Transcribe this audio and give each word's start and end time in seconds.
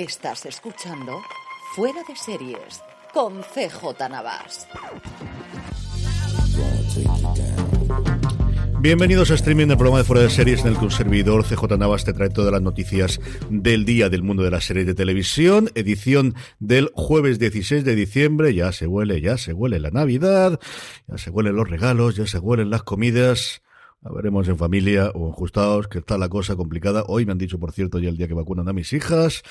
Estás 0.00 0.46
escuchando 0.46 1.20
Fuera 1.74 2.00
de 2.08 2.16
Series 2.16 2.80
con 3.12 3.42
CJ 3.42 4.08
Navas. 4.08 4.66
Bienvenidos 8.80 9.30
a 9.30 9.34
streaming 9.34 9.66
del 9.66 9.76
programa 9.76 9.98
de 9.98 10.04
Fuera 10.04 10.22
de 10.22 10.30
Series 10.30 10.62
en 10.62 10.68
el 10.68 10.78
que 10.78 10.86
un 10.86 10.90
servidor 10.90 11.44
CJ 11.44 11.76
Navas 11.76 12.06
te 12.06 12.14
trae 12.14 12.30
todas 12.30 12.50
las 12.50 12.62
noticias 12.62 13.20
del 13.50 13.84
día 13.84 14.08
del 14.08 14.22
mundo 14.22 14.42
de 14.42 14.50
las 14.50 14.64
series 14.64 14.86
de 14.86 14.94
televisión, 14.94 15.68
edición 15.74 16.34
del 16.60 16.90
jueves 16.94 17.38
16 17.38 17.84
de 17.84 17.94
diciembre, 17.94 18.54
ya 18.54 18.72
se 18.72 18.86
huele, 18.86 19.20
ya 19.20 19.36
se 19.36 19.52
huele 19.52 19.80
la 19.80 19.90
Navidad, 19.90 20.58
ya 21.08 21.18
se 21.18 21.28
huelen 21.28 21.56
los 21.56 21.68
regalos, 21.68 22.16
ya 22.16 22.26
se 22.26 22.38
huelen 22.38 22.70
las 22.70 22.84
comidas, 22.84 23.60
la 24.02 24.12
veremos 24.12 24.48
en 24.48 24.56
familia 24.56 25.10
o 25.14 25.26
en 25.26 25.32
justados, 25.32 25.86
que 25.86 25.98
está 25.98 26.16
la 26.16 26.30
cosa 26.30 26.56
complicada. 26.56 27.04
Hoy 27.06 27.26
me 27.26 27.32
han 27.32 27.38
dicho, 27.38 27.58
por 27.58 27.72
cierto, 27.72 27.98
ya 27.98 28.08
el 28.08 28.16
día 28.16 28.28
que 28.28 28.34
vacunan 28.34 28.66
a 28.66 28.72
mis 28.72 28.94
hijas. 28.94 29.42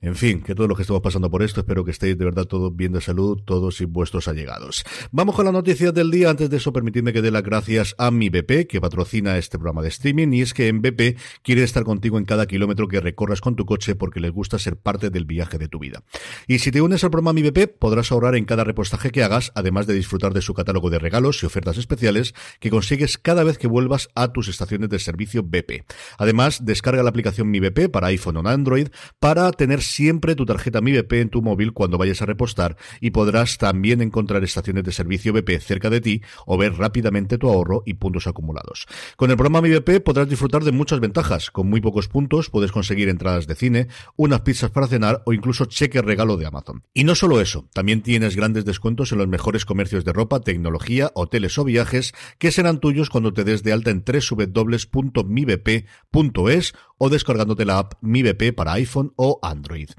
En 0.00 0.14
fin, 0.14 0.42
que 0.42 0.54
todos 0.54 0.68
los 0.68 0.76
que 0.76 0.82
estamos 0.82 1.02
pasando 1.02 1.28
por 1.28 1.42
esto, 1.42 1.60
espero 1.60 1.84
que 1.84 1.90
estéis 1.90 2.16
de 2.16 2.24
verdad 2.24 2.44
todos 2.44 2.74
bien 2.74 2.92
de 2.92 3.00
salud, 3.00 3.40
todos 3.44 3.80
y 3.80 3.84
vuestros 3.84 4.28
allegados. 4.28 4.84
Vamos 5.10 5.34
con 5.34 5.44
la 5.44 5.50
noticia 5.50 5.90
del 5.90 6.12
día. 6.12 6.30
Antes 6.30 6.50
de 6.50 6.58
eso, 6.58 6.72
permitidme 6.72 7.12
que 7.12 7.20
dé 7.20 7.32
las 7.32 7.42
gracias 7.42 7.96
a 7.98 8.12
mi 8.12 8.28
BP, 8.28 8.68
que 8.68 8.80
patrocina 8.80 9.38
este 9.38 9.58
programa 9.58 9.82
de 9.82 9.88
streaming. 9.88 10.32
Y 10.34 10.42
es 10.42 10.54
que 10.54 10.68
en 10.68 10.82
BP 10.82 11.18
quiere 11.42 11.64
estar 11.64 11.82
contigo 11.82 12.16
en 12.18 12.26
cada 12.26 12.46
kilómetro 12.46 12.86
que 12.86 13.00
recorras 13.00 13.40
con 13.40 13.56
tu 13.56 13.66
coche 13.66 13.96
porque 13.96 14.20
les 14.20 14.30
gusta 14.30 14.60
ser 14.60 14.76
parte 14.76 15.10
del 15.10 15.24
viaje 15.24 15.58
de 15.58 15.66
tu 15.66 15.80
vida. 15.80 16.04
Y 16.46 16.60
si 16.60 16.70
te 16.70 16.80
unes 16.80 17.02
al 17.02 17.10
programa 17.10 17.32
Mi 17.32 17.42
BP, 17.42 17.76
podrás 17.76 18.12
ahorrar 18.12 18.36
en 18.36 18.44
cada 18.44 18.62
repostaje 18.62 19.10
que 19.10 19.24
hagas, 19.24 19.50
además 19.56 19.88
de 19.88 19.94
disfrutar 19.94 20.32
de 20.32 20.42
su 20.42 20.54
catálogo 20.54 20.90
de 20.90 21.00
regalos 21.00 21.42
y 21.42 21.46
ofertas 21.46 21.76
especiales 21.76 22.34
que 22.60 22.70
consigues 22.70 23.18
cada 23.18 23.42
vez 23.42 23.58
que 23.58 23.66
vuelvas 23.66 23.95
a 24.14 24.32
tus 24.32 24.48
estaciones 24.48 24.88
de 24.88 24.98
servicio 24.98 25.42
BP. 25.42 25.84
Además, 26.18 26.64
descarga 26.64 27.02
la 27.02 27.10
aplicación 27.10 27.50
Mi 27.50 27.60
BP 27.60 27.90
para 27.90 28.08
iPhone 28.08 28.38
o 28.38 28.48
Android 28.48 28.88
para 29.18 29.50
tener 29.52 29.82
siempre 29.82 30.34
tu 30.34 30.46
tarjeta 30.46 30.80
Mi 30.80 30.92
BP 30.92 31.12
en 31.14 31.30
tu 31.30 31.42
móvil 31.42 31.72
cuando 31.72 31.98
vayas 31.98 32.22
a 32.22 32.26
repostar 32.26 32.76
y 33.00 33.10
podrás 33.10 33.58
también 33.58 34.02
encontrar 34.02 34.44
estaciones 34.44 34.84
de 34.84 34.92
servicio 34.92 35.32
BP 35.32 35.60
cerca 35.60 35.90
de 35.90 36.00
ti 36.00 36.22
o 36.46 36.56
ver 36.56 36.74
rápidamente 36.74 37.38
tu 37.38 37.48
ahorro 37.48 37.82
y 37.86 37.94
puntos 37.94 38.26
acumulados. 38.26 38.86
Con 39.16 39.30
el 39.30 39.36
programa 39.36 39.62
Mi 39.62 39.70
BP 39.70 40.02
podrás 40.04 40.28
disfrutar 40.28 40.64
de 40.64 40.72
muchas 40.72 41.00
ventajas. 41.00 41.50
Con 41.50 41.68
muy 41.68 41.80
pocos 41.80 42.08
puntos 42.08 42.50
puedes 42.50 42.72
conseguir 42.72 43.08
entradas 43.08 43.46
de 43.46 43.54
cine, 43.54 43.88
unas 44.16 44.40
pizzas 44.40 44.70
para 44.70 44.86
cenar 44.86 45.22
o 45.26 45.32
incluso 45.32 45.64
cheque 45.66 46.02
regalo 46.02 46.36
de 46.36 46.46
Amazon. 46.46 46.84
Y 46.94 47.04
no 47.04 47.14
solo 47.14 47.40
eso, 47.40 47.68
también 47.72 48.02
tienes 48.02 48.36
grandes 48.36 48.64
descuentos 48.64 49.12
en 49.12 49.18
los 49.18 49.28
mejores 49.28 49.64
comercios 49.64 50.04
de 50.04 50.12
ropa, 50.12 50.40
tecnología, 50.40 51.10
hoteles 51.14 51.58
o 51.58 51.64
viajes 51.64 52.14
que 52.38 52.52
serán 52.52 52.80
tuyos 52.80 53.10
cuando 53.10 53.32
te 53.32 53.44
des 53.44 53.62
de 53.62 53.72
alta 53.72 53.85
en 53.90 54.04
www.mibp.es 54.04 55.54
o 56.98 57.08
descargándote 57.08 57.64
la 57.64 57.78
app 57.78 57.94
MiBP 58.00 58.54
para 58.54 58.72
iPhone 58.74 59.12
o 59.16 59.38
Android. 59.42 59.90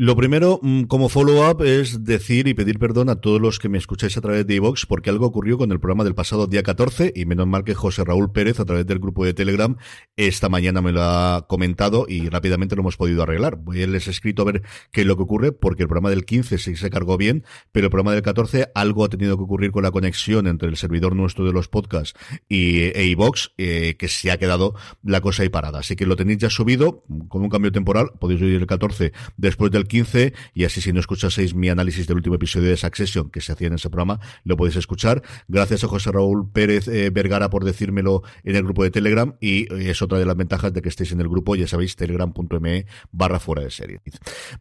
Lo 0.00 0.14
primero, 0.14 0.60
mm, 0.62 0.84
como 0.84 1.08
follow-up, 1.08 1.64
es 1.64 2.04
decir 2.04 2.46
y 2.46 2.54
pedir 2.54 2.78
perdón 2.78 3.08
a 3.08 3.16
todos 3.16 3.40
los 3.40 3.58
que 3.58 3.68
me 3.68 3.78
escucháis 3.78 4.16
a 4.16 4.20
través 4.20 4.46
de 4.46 4.54
iVox, 4.54 4.86
porque 4.86 5.10
algo 5.10 5.26
ocurrió 5.26 5.58
con 5.58 5.72
el 5.72 5.80
programa 5.80 6.04
del 6.04 6.14
pasado 6.14 6.46
día 6.46 6.62
14, 6.62 7.12
y 7.16 7.24
menos 7.24 7.48
mal 7.48 7.64
que 7.64 7.74
José 7.74 8.04
Raúl 8.04 8.30
Pérez, 8.30 8.60
a 8.60 8.64
través 8.64 8.86
del 8.86 9.00
grupo 9.00 9.24
de 9.24 9.34
Telegram, 9.34 9.76
esta 10.16 10.48
mañana 10.48 10.82
me 10.82 10.92
lo 10.92 11.02
ha 11.02 11.48
comentado 11.48 12.06
y 12.08 12.28
rápidamente 12.28 12.76
lo 12.76 12.82
hemos 12.82 12.96
podido 12.96 13.24
arreglar. 13.24 13.56
Voy 13.56 13.82
a 13.82 13.88
les 13.88 14.06
he 14.06 14.12
escrito 14.12 14.42
a 14.42 14.44
ver 14.44 14.62
qué 14.92 15.00
es 15.00 15.06
lo 15.08 15.16
que 15.16 15.24
ocurre, 15.24 15.50
porque 15.50 15.82
el 15.82 15.88
programa 15.88 16.10
del 16.10 16.24
15 16.24 16.58
sí 16.58 16.76
se 16.76 16.90
cargó 16.90 17.16
bien, 17.16 17.44
pero 17.72 17.86
el 17.86 17.90
programa 17.90 18.12
del 18.12 18.22
14 18.22 18.68
algo 18.76 19.04
ha 19.04 19.08
tenido 19.08 19.36
que 19.36 19.42
ocurrir 19.42 19.72
con 19.72 19.82
la 19.82 19.90
conexión 19.90 20.46
entre 20.46 20.68
el 20.68 20.76
servidor 20.76 21.16
nuestro 21.16 21.44
de 21.44 21.52
los 21.52 21.66
podcasts 21.66 22.16
y 22.48 22.82
e 22.82 23.16
eh, 23.56 23.96
que 23.98 24.06
se 24.06 24.30
ha 24.30 24.38
quedado 24.38 24.76
la 25.02 25.20
cosa 25.20 25.42
ahí 25.42 25.48
parada. 25.48 25.80
Así 25.80 25.96
que 25.96 26.06
lo 26.06 26.14
tenéis 26.14 26.38
ya 26.38 26.50
subido, 26.50 27.02
con 27.26 27.42
un 27.42 27.48
cambio 27.48 27.72
temporal, 27.72 28.12
podéis 28.20 28.40
oír 28.42 28.60
el 28.60 28.66
14 28.68 29.12
después 29.36 29.72
del 29.72 29.87
15 29.88 30.32
y 30.54 30.64
así 30.64 30.80
si 30.80 30.92
no 30.92 31.00
escuchaseis 31.00 31.54
mi 31.54 31.68
análisis 31.68 32.06
del 32.06 32.18
último 32.18 32.36
episodio 32.36 32.68
de 32.68 32.76
Succession 32.76 33.30
que 33.30 33.40
se 33.40 33.52
hacía 33.52 33.68
en 33.68 33.74
ese 33.74 33.90
programa, 33.90 34.20
lo 34.44 34.56
podéis 34.56 34.76
escuchar. 34.76 35.22
Gracias 35.48 35.84
a 35.84 35.88
José 35.88 36.12
Raúl 36.12 36.50
Pérez 36.52 36.88
eh, 36.88 37.10
Vergara 37.10 37.50
por 37.50 37.64
decírmelo 37.64 38.22
en 38.44 38.56
el 38.56 38.62
grupo 38.62 38.84
de 38.84 38.90
Telegram 38.90 39.34
y 39.40 39.62
eh, 39.72 39.90
es 39.90 40.02
otra 40.02 40.18
de 40.18 40.26
las 40.26 40.36
ventajas 40.36 40.72
de 40.72 40.82
que 40.82 40.88
estéis 40.88 41.12
en 41.12 41.20
el 41.20 41.28
grupo, 41.28 41.56
ya 41.56 41.66
sabéis, 41.66 41.96
telegram.me 41.96 42.86
barra 43.10 43.40
fuera 43.40 43.62
de 43.62 43.70
serie. 43.70 44.00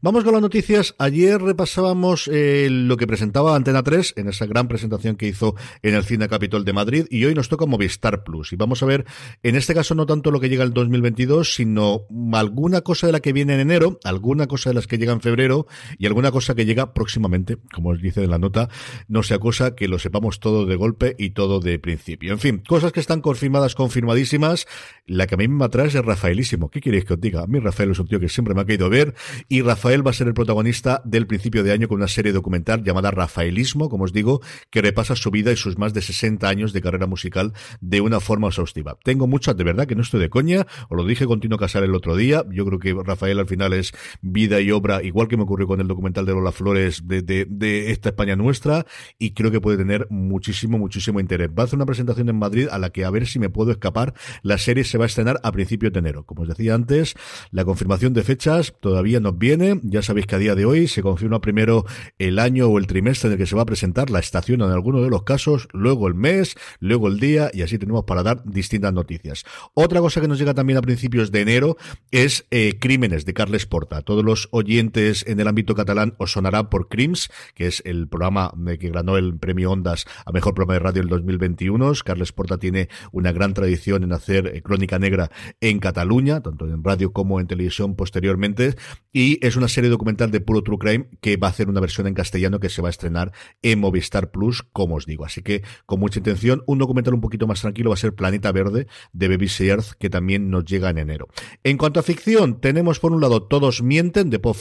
Vamos 0.02 0.24
con 0.24 0.34
las 0.34 0.42
noticias. 0.42 0.96
Ayer 0.98 1.42
repasábamos 1.42 2.30
eh, 2.32 2.68
lo 2.72 2.98
que 2.98 3.08
presentaba 3.08 3.56
Antena 3.56 3.84
3 3.84 4.14
en 4.18 4.30
esa 4.30 4.46
gran 4.46 4.68
presentación 4.68 5.16
que 5.16 5.28
hizo 5.28 5.56
en 5.82 5.96
el 5.96 6.04
Cine 6.04 6.28
Capitol 6.28 6.66
de 6.66 6.74
Madrid 6.74 7.06
y 7.10 7.26
hoy 7.26 7.36
nos 7.36 7.50
toca 7.50 7.66
Movistar 7.66 8.24
Plus 8.24 8.54
y 8.54 8.56
vamos 8.56 8.82
a 8.84 8.86
ver, 8.86 9.06
en 9.44 9.56
este 9.56 9.74
caso 9.74 9.96
no 9.96 10.06
tanto 10.06 10.32
lo 10.32 10.40
que 10.40 10.50
llega 10.50 10.64
el 10.64 10.74
2022, 10.74 11.54
sino 11.54 12.02
alguna 12.34 12.82
cosa 12.82 13.08
de 13.08 13.14
la 13.14 13.20
que 13.20 13.34
viene 13.34 13.56
en 13.56 13.62
enero, 13.62 14.00
alguna 14.04 14.48
cosa 14.48 14.70
de 14.70 14.76
las 14.76 14.88
que 14.88 14.98
llega 14.98 15.12
febrero 15.22 15.68
y 15.98 16.06
alguna 16.06 16.32
cosa 16.32 16.56
que 16.56 16.66
llega 16.66 16.94
próximamente, 16.94 17.58
como 17.74 17.90
os 17.90 18.02
dice 18.02 18.24
en 18.24 18.32
la 18.32 18.38
nota, 18.38 18.70
no 19.08 19.24
sea 19.24 19.40
cosa 19.40 19.76
que 19.76 19.88
lo 19.88 20.00
sepamos 20.00 20.40
todo 20.40 20.66
de 20.66 20.76
golpe 20.76 21.16
y 21.18 21.32
todo 21.32 21.60
de 21.60 21.80
principio. 21.80 22.34
En 22.34 22.40
fin, 22.40 22.64
cosas 22.68 22.92
que 22.92 23.00
están 23.00 23.22
confirmadas, 23.22 23.76
confirmadísimas. 23.76 24.68
La 25.06 25.28
que 25.28 25.36
a 25.36 25.38
mí 25.38 25.48
me 25.48 25.66
atrae 25.66 25.88
es 25.88 25.94
Rafaelísimo. 25.94 26.70
¿Qué 26.70 26.82
queréis 26.82 27.06
que 27.06 27.14
os 27.14 27.22
diga? 27.22 27.44
A 27.44 27.48
mí 27.48 27.60
Rafael 27.60 27.92
es 27.92 28.00
un 28.00 28.08
tío 28.08 28.20
que 28.20 28.30
siempre 28.30 28.54
me 28.54 28.62
ha 28.62 28.66
querido 28.66 28.90
ver 28.90 29.14
y 29.48 29.62
Rafael 29.62 30.06
va 30.06 30.12
a 30.12 30.14
ser 30.14 30.28
el 30.28 30.34
protagonista 30.34 31.02
del 31.06 31.28
principio 31.28 31.64
de 31.64 31.72
año 31.72 31.88
con 31.88 31.98
una 31.98 32.08
serie 32.08 32.32
documental 32.34 32.84
llamada 32.84 33.12
Rafaelismo, 33.12 33.90
como 33.90 34.04
os 34.04 34.14
digo, 34.14 34.42
que 34.70 34.82
repasa 34.82 35.16
su 35.16 35.32
vida 35.32 35.52
y 35.52 35.56
sus 35.56 35.78
más 35.78 35.94
de 35.94 36.02
60 36.02 36.48
años 36.48 36.74
de 36.74 36.82
carrera 36.82 37.08
musical 37.08 37.54
de 37.82 38.02
una 38.02 38.20
forma 38.20 38.48
exhaustiva. 38.48 38.98
Tengo 39.04 39.28
muchas, 39.28 39.56
de 39.56 39.64
verdad, 39.64 39.88
que 39.88 39.96
no 39.96 40.02
estoy 40.02 40.20
de 40.20 40.30
coña, 40.30 40.68
os 40.90 40.98
lo 40.98 41.06
dije 41.06 41.26
con 41.26 41.40
Tino 41.40 41.58
Casar 41.58 41.84
el 41.84 41.96
otro 41.96 42.16
día, 42.16 42.44
yo 42.52 42.66
creo 42.66 42.80
que 42.80 42.94
Rafael 42.94 43.40
al 43.40 43.48
final 43.48 43.74
es 43.74 43.94
vida 44.22 44.60
y 44.62 44.72
obra 44.72 45.04
igual 45.08 45.28
que 45.28 45.38
me 45.38 45.44
ocurrió 45.44 45.68
con 45.68 45.82
el 45.82 45.88
documental 45.88 46.26
de 46.26 46.34
Lola 46.34 46.52
Flores 46.52 47.04
de, 47.06 47.92
esta 47.92 48.10
España 48.10 48.36
nuestra, 48.36 48.86
y 49.18 49.32
creo 49.32 49.52
que 49.52 49.62
puede 49.62 49.78
tener 49.78 50.08
muchísimo, 50.10 50.78
muchísimo 50.78 51.20
interés. 51.20 51.50
Va 51.50 51.64
a 51.64 51.66
hacer 51.66 51.78
una 51.78 51.86
presentación 51.86 52.30
en 52.30 52.38
Madrid 52.38 52.68
a 52.72 52.78
la 52.78 52.90
que 52.90 53.06
a 53.06 53.10
ver 53.10 53.28
si 53.28 53.40
me 53.40 53.50
puedo 53.50 53.72
escapar. 53.72 54.14
La 54.44 54.58
serie 54.58 54.84
se 54.84 54.98
va 54.98 55.06
a 55.06 55.08
estrenar 55.08 55.40
a 55.44 55.52
principios 55.52 55.94
de 55.94 56.00
enero. 56.00 56.26
Como 56.26 56.44
os 56.44 56.48
decía 56.48 56.76
antes, 56.76 57.16
la 57.52 57.66
confirmación 57.66 58.14
de 58.14 58.24
fechas 58.24 58.74
todavía 58.80 59.20
nos 59.20 59.38
viene. 59.38 59.80
Ya 59.84 60.02
sabéis 60.02 60.28
que 60.28 60.36
a 60.36 60.40
día 60.40 60.56
de 60.56 60.66
hoy 60.66 60.88
se 60.88 61.02
confirma 61.02 61.42
primero 61.42 61.86
el 62.20 62.40
año 62.40 62.68
o 62.68 62.78
el 62.78 62.88
trimestre 62.88 63.28
en 63.28 63.34
el 63.34 63.38
que 63.38 63.46
se 63.46 63.56
va 63.56 63.64
a 63.64 63.66
presentar 63.66 64.10
la 64.10 64.20
estación 64.20 64.62
en 64.62 64.72
alguno 64.72 65.02
de 65.02 65.10
los 65.10 65.24
casos, 65.24 65.68
luego 65.74 66.08
el 66.08 66.16
mes, 66.16 66.56
luego 66.80 67.08
el 67.08 67.20
día, 67.20 67.50
y 67.54 67.62
así 67.62 67.78
tenemos 67.78 68.04
para 68.06 68.24
dar 68.24 68.44
distintas 68.44 68.94
noticias. 68.94 69.46
Otra 69.74 70.00
cosa 70.00 70.22
que 70.22 70.28
nos 70.28 70.40
llega 70.40 70.54
también 70.54 70.78
a 70.78 70.82
principios 70.82 71.32
de 71.32 71.42
enero 71.42 71.78
es 72.12 72.46
eh, 72.52 72.78
Crímenes 72.80 73.26
de 73.26 73.34
Carles 73.34 73.66
Porta. 73.66 74.02
Todos 74.02 74.24
los 74.24 74.50
oyentes 74.52 74.97
en 74.98 75.40
el 75.40 75.48
ámbito 75.48 75.76
catalán 75.76 76.16
os 76.18 76.32
sonará 76.32 76.72
por 76.72 76.90
Crims, 76.90 77.30
que 77.54 77.68
es 77.68 77.84
el 77.86 78.08
programa 78.08 78.52
que 78.80 78.90
ganó 78.90 79.16
el 79.18 79.38
premio 79.38 79.72
Ondas 79.72 80.06
a 80.26 80.32
Mejor 80.32 80.56
Programa 80.56 80.74
de 80.74 80.80
Radio 80.80 81.02
el 81.04 81.10
2021. 81.10 81.94
Carles 82.04 82.32
Porta 82.32 82.58
tiene 82.58 82.90
una 83.12 83.32
gran 83.32 83.54
tradición 83.54 84.04
en 84.04 84.12
hacer 84.12 84.48
eh, 84.48 84.62
crónica 84.64 84.98
negra 84.98 85.30
en 85.62 85.80
Cataluña, 85.80 86.42
tanto 86.42 86.66
en 86.66 86.84
radio 86.84 87.14
como 87.14 87.40
en 87.40 87.46
televisión 87.46 87.96
posteriormente, 87.96 88.76
y 89.14 89.46
es 89.46 89.56
una 89.56 89.68
serie 89.68 89.92
documental 89.92 90.32
de 90.32 90.42
puro 90.42 90.64
true 90.64 90.80
crime 90.80 91.10
que 91.22 91.38
va 91.38 91.48
a 91.48 91.52
hacer 91.52 91.70
una 91.70 91.80
versión 91.80 92.08
en 92.08 92.16
castellano 92.16 92.60
que 92.60 92.70
se 92.70 92.82
va 92.82 92.88
a 92.88 92.92
estrenar 92.92 93.34
en 93.62 93.80
Movistar 93.80 94.32
Plus, 94.32 94.64
como 94.74 94.96
os 94.96 95.06
digo. 95.06 95.26
Así 95.26 95.44
que 95.44 95.62
con 95.86 96.00
mucha 96.00 96.20
intención, 96.20 96.64
un 96.66 96.80
documental 96.80 97.14
un 97.14 97.22
poquito 97.22 97.46
más 97.46 97.62
tranquilo 97.62 97.92
va 97.92 97.94
a 97.94 97.98
ser 97.98 98.16
Planeta 98.16 98.52
Verde 98.52 98.88
de 99.14 99.28
BBC 99.28 99.62
Earth, 99.62 99.92
que 100.00 100.10
también 100.10 100.50
nos 100.50 100.66
llega 100.66 100.90
en 100.90 100.98
enero. 100.98 101.28
En 101.64 101.78
cuanto 101.78 102.00
a 102.00 102.04
ficción, 102.04 102.60
tenemos 102.60 103.00
por 103.00 103.12
un 103.12 103.22
lado 103.22 103.44
Todos 103.44 103.84
mienten 103.84 104.32
de 104.32 104.40
Paul 104.40 104.56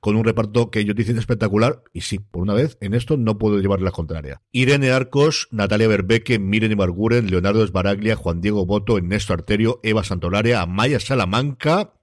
Con 0.00 0.16
un 0.16 0.24
reparto 0.24 0.70
que 0.70 0.84
yo 0.84 0.94
dicen 0.94 1.18
espectacular, 1.18 1.82
y 1.92 2.02
sí, 2.02 2.18
por 2.18 2.42
una 2.42 2.54
vez, 2.54 2.78
en 2.80 2.94
esto 2.94 3.16
no 3.16 3.38
puedo 3.38 3.58
llevarle 3.58 3.84
la 3.84 3.90
contraria. 3.90 4.42
Irene 4.52 4.90
Arcos, 4.90 5.48
Natalia 5.50 5.88
Berbeque, 5.88 6.38
Miren 6.38 6.72
Ibarguren, 6.72 7.30
Leonardo 7.30 7.64
Esbaraglia, 7.64 8.16
Juan 8.16 8.40
Diego 8.40 8.66
Boto, 8.66 8.96
Ernesto 8.96 9.32
Arterio, 9.32 9.80
Eva 9.82 10.04
Santolaria, 10.04 10.62
Amaya 10.62 11.00
Salamanca, 11.00 11.94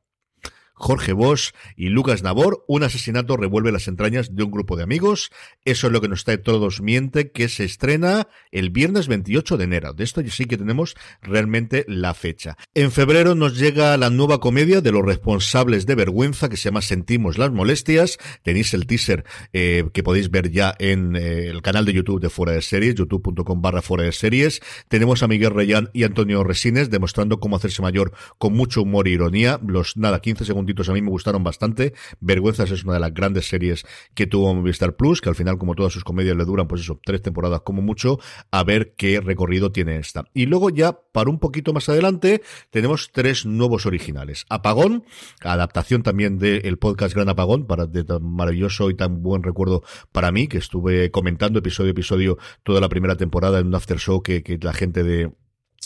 Jorge 0.78 1.12
Bosch 1.12 1.52
y 1.76 1.90
Lucas 1.90 2.22
Nabor, 2.22 2.64
un 2.68 2.84
asesinato 2.84 3.36
revuelve 3.36 3.72
las 3.72 3.88
entrañas 3.88 4.36
de 4.36 4.44
un 4.44 4.52
grupo 4.52 4.78
de 4.78 4.84
amigos. 4.84 5.32
Eso 5.66 5.88
es 5.88 5.94
lo 5.94 6.02
que 6.02 6.08
nos 6.08 6.24
trae 6.24 6.38
Todos 6.38 6.82
Miente, 6.82 7.32
que 7.32 7.50
se 7.50 7.64
estrena 7.64 8.28
el 8.52 8.70
viernes 8.70 9.08
28 9.08 9.58
de 9.58 9.64
enero. 9.64 9.94
De 9.94 10.04
esto 10.04 10.22
sí 10.30 10.46
que 10.46 10.58
tenemos 10.58 10.96
realmente 11.22 11.84
la 11.88 12.14
fecha. 12.14 12.58
En 12.76 12.92
febrero 12.92 13.34
nos 13.34 13.58
llega 13.58 13.98
la 13.98 14.12
nueva 14.12 14.40
comedia 14.40 14.82
de 14.82 14.92
los 14.92 15.04
responsables 15.04 15.86
de 15.88 15.96
vergüenza, 15.96 16.48
que 16.48 16.58
se 16.58 16.66
llama 16.66 16.82
Sentimos 16.82 17.40
las 17.40 17.52
Molestias. 17.52 18.20
Tenéis 18.44 18.74
el 18.76 18.86
teaser 18.86 19.26
eh, 19.54 19.86
que 19.94 20.04
podéis 20.04 20.30
ver 20.30 20.52
ya 20.52 20.76
en 20.78 21.16
eh, 21.16 21.48
el 21.48 21.62
canal 21.64 21.86
de 21.86 21.94
YouTube 21.94 22.22
de 22.22 22.30
Fuera 22.30 22.52
de 22.52 22.62
Series, 22.62 22.96
youtube.com 22.96 23.62
barra 23.62 23.82
Fuera 23.82 24.04
de 24.04 24.12
Series. 24.12 24.62
Tenemos 24.90 25.24
a 25.24 25.28
Miguel 25.28 25.56
Reyán 25.56 25.90
y 25.94 26.04
Antonio 26.04 26.44
Resines 26.44 26.92
demostrando 26.92 27.40
cómo 27.40 27.56
hacerse 27.56 27.82
mayor 27.82 28.14
con 28.38 28.54
mucho 28.54 28.84
humor 28.84 29.08
e 29.08 29.12
ironía. 29.12 29.60
Los, 29.66 29.98
nada, 29.98 30.20
15 30.20 30.46
segundos 30.46 30.67
a 30.90 30.94
mí 30.94 31.02
me 31.02 31.10
gustaron 31.10 31.44
bastante. 31.44 31.94
Vergüenzas 32.20 32.72
es 32.72 32.84
una 32.84 32.94
de 32.94 33.00
las 33.00 33.14
grandes 33.14 33.48
series 33.48 33.86
que 34.14 34.28
tuvo 34.28 34.54
Movistar 34.54 34.96
Plus, 34.96 35.22
que 35.22 35.30
al 35.30 35.36
final, 35.36 35.58
como 35.58 35.76
todas 35.76 35.94
sus 35.94 36.04
comedias, 36.04 36.36
le 36.36 36.46
duran, 36.46 36.68
pues 36.68 36.82
eso, 36.82 37.00
tres 37.04 37.22
temporadas 37.22 37.62
como 37.62 37.82
mucho, 37.82 38.20
a 38.52 38.64
ver 38.64 38.94
qué 38.96 39.20
recorrido 39.20 39.72
tiene 39.72 39.98
esta. 39.98 40.26
Y 40.34 40.46
luego 40.46 40.70
ya, 40.70 41.00
para 41.12 41.30
un 41.30 41.40
poquito 41.40 41.74
más 41.74 41.90
adelante, 41.90 42.42
tenemos 42.70 43.12
tres 43.12 43.46
nuevos 43.46 43.86
originales. 43.86 44.46
Apagón, 44.50 45.04
adaptación 45.42 46.04
también 46.04 46.38
del 46.38 46.78
podcast 46.78 47.16
Gran 47.16 47.30
Apagón, 47.30 47.68
para 47.68 47.86
de 47.86 48.04
tan 48.04 48.24
maravilloso 48.24 48.90
y 48.90 48.96
tan 48.96 49.22
buen 49.22 49.44
recuerdo 49.44 49.84
para 50.12 50.32
mí, 50.32 50.48
que 50.48 50.58
estuve 50.58 51.12
comentando 51.12 51.60
episodio 51.60 51.90
a 51.90 51.92
episodio 51.92 52.38
toda 52.64 52.82
la 52.82 52.90
primera 52.90 53.16
temporada 53.16 53.60
en 53.60 53.68
un 53.68 53.76
after 53.76 54.00
show 54.00 54.22
que 54.22 54.60
la 54.62 54.74
gente 54.74 55.04
de 55.04 55.32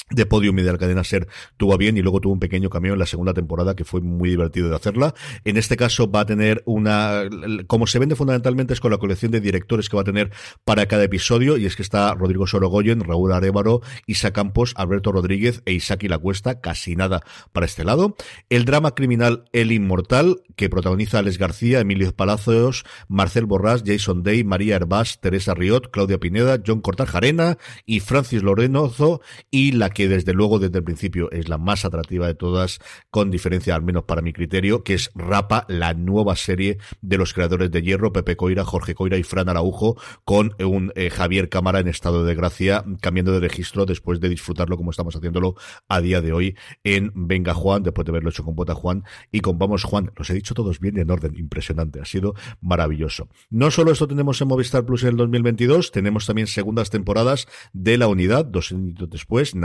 de 0.09 0.25
Podium 0.25 0.59
y 0.59 0.63
de 0.63 0.71
la 0.71 0.77
cadena 0.77 1.03
Ser 1.03 1.27
tuvo 1.57 1.77
bien 1.77 1.97
y 1.97 2.01
luego 2.01 2.19
tuvo 2.19 2.33
un 2.33 2.39
pequeño 2.39 2.69
cambio 2.69 2.93
en 2.93 2.99
la 2.99 3.05
segunda 3.05 3.33
temporada 3.33 3.75
que 3.75 3.85
fue 3.85 4.01
muy 4.01 4.29
divertido 4.29 4.69
de 4.69 4.75
hacerla. 4.75 5.13
En 5.45 5.57
este 5.57 5.77
caso 5.77 6.11
va 6.11 6.21
a 6.21 6.25
tener 6.25 6.63
una, 6.65 7.23
como 7.67 7.87
se 7.87 7.99
vende 7.99 8.15
fundamentalmente 8.15 8.73
es 8.73 8.79
con 8.79 8.91
la 8.91 8.97
colección 8.97 9.31
de 9.31 9.39
directores 9.39 9.89
que 9.89 9.95
va 9.95 10.01
a 10.01 10.05
tener 10.05 10.31
para 10.65 10.85
cada 10.85 11.03
episodio 11.03 11.57
y 11.57 11.65
es 11.65 11.75
que 11.75 11.81
está 11.81 12.13
Rodrigo 12.13 12.47
Sorogoyen, 12.47 13.01
Raúl 13.01 13.31
Arevaro, 13.31 13.81
Isa 14.05 14.31
Campos, 14.31 14.73
Alberto 14.75 15.11
Rodríguez 15.11 15.61
e 15.65 15.73
Isaki 15.73 16.07
La 16.07 16.17
Cuesta, 16.17 16.59
casi 16.59 16.95
nada 16.95 17.21
para 17.53 17.65
este 17.65 17.83
lado. 17.83 18.15
El 18.49 18.65
drama 18.65 18.95
criminal 18.95 19.45
El 19.53 19.71
Inmortal 19.71 20.41
que 20.55 20.69
protagoniza 20.69 21.19
Alex 21.19 21.37
García, 21.37 21.79
Emilio 21.79 22.13
Palacios, 22.15 22.83
Marcel 23.07 23.45
Borrás, 23.45 23.83
Jason 23.85 24.23
Day, 24.23 24.43
María 24.43 24.75
Herbás, 24.75 25.19
Teresa 25.21 25.53
Riot, 25.53 25.89
Claudia 25.91 26.19
Pineda, 26.19 26.59
John 26.65 26.81
Cortar 26.81 27.07
Jarena 27.07 27.57
y 27.85 27.99
Francis 27.99 28.43
Lorenozo 28.43 29.21
y 29.49 29.71
la 29.73 29.89
que 29.93 30.07
desde 30.07 30.33
luego 30.33 30.59
desde 30.59 30.77
el 30.77 30.83
principio 30.83 31.29
es 31.31 31.49
la 31.49 31.57
más 31.57 31.85
atractiva 31.85 32.27
de 32.27 32.35
todas, 32.35 32.79
con 33.09 33.31
diferencia 33.31 33.75
al 33.75 33.83
menos 33.83 34.03
para 34.03 34.21
mi 34.21 34.33
criterio, 34.33 34.83
que 34.83 34.93
es 34.93 35.11
Rapa, 35.15 35.65
la 35.67 35.93
nueva 35.93 36.35
serie 36.35 36.77
de 37.01 37.17
los 37.17 37.33
creadores 37.33 37.71
de 37.71 37.81
Hierro, 37.81 38.13
Pepe 38.13 38.35
Coira, 38.35 38.63
Jorge 38.63 38.95
Coira 38.95 39.17
y 39.17 39.23
Fran 39.23 39.49
Araujo, 39.49 39.97
con 40.25 40.55
un 40.59 40.91
eh, 40.95 41.09
Javier 41.09 41.49
Cámara 41.49 41.79
en 41.79 41.87
estado 41.87 42.23
de 42.23 42.35
gracia, 42.35 42.83
cambiando 43.01 43.31
de 43.31 43.39
registro 43.39 43.85
después 43.85 44.19
de 44.19 44.29
disfrutarlo 44.29 44.77
como 44.77 44.91
estamos 44.91 45.15
haciéndolo 45.15 45.55
a 45.87 46.01
día 46.01 46.21
de 46.21 46.33
hoy 46.33 46.55
en 46.83 47.11
Venga 47.15 47.53
Juan, 47.53 47.83
después 47.83 48.05
de 48.05 48.11
haberlo 48.11 48.29
hecho 48.29 48.43
con 48.43 48.55
Bota 48.55 48.75
Juan 48.75 49.03
y 49.31 49.39
con 49.41 49.57
Vamos 49.57 49.83
Juan. 49.83 50.11
Los 50.15 50.29
he 50.29 50.33
dicho 50.33 50.53
todos 50.53 50.79
bien 50.79 50.97
y 50.97 51.01
en 51.01 51.11
orden, 51.11 51.35
impresionante, 51.37 51.99
ha 51.99 52.05
sido 52.05 52.35
maravilloso. 52.61 53.27
No 53.49 53.71
solo 53.71 53.91
esto 53.91 54.07
tenemos 54.07 54.41
en 54.41 54.47
Movistar 54.47 54.85
Plus 54.85 55.03
en 55.03 55.09
el 55.09 55.17
2022, 55.17 55.91
tenemos 55.91 56.25
también 56.25 56.47
segundas 56.47 56.89
temporadas 56.89 57.47
de 57.73 57.97
La 57.97 58.07
Unidad, 58.07 58.45
dos 58.45 58.71
años 58.71 59.09
después, 59.09 59.55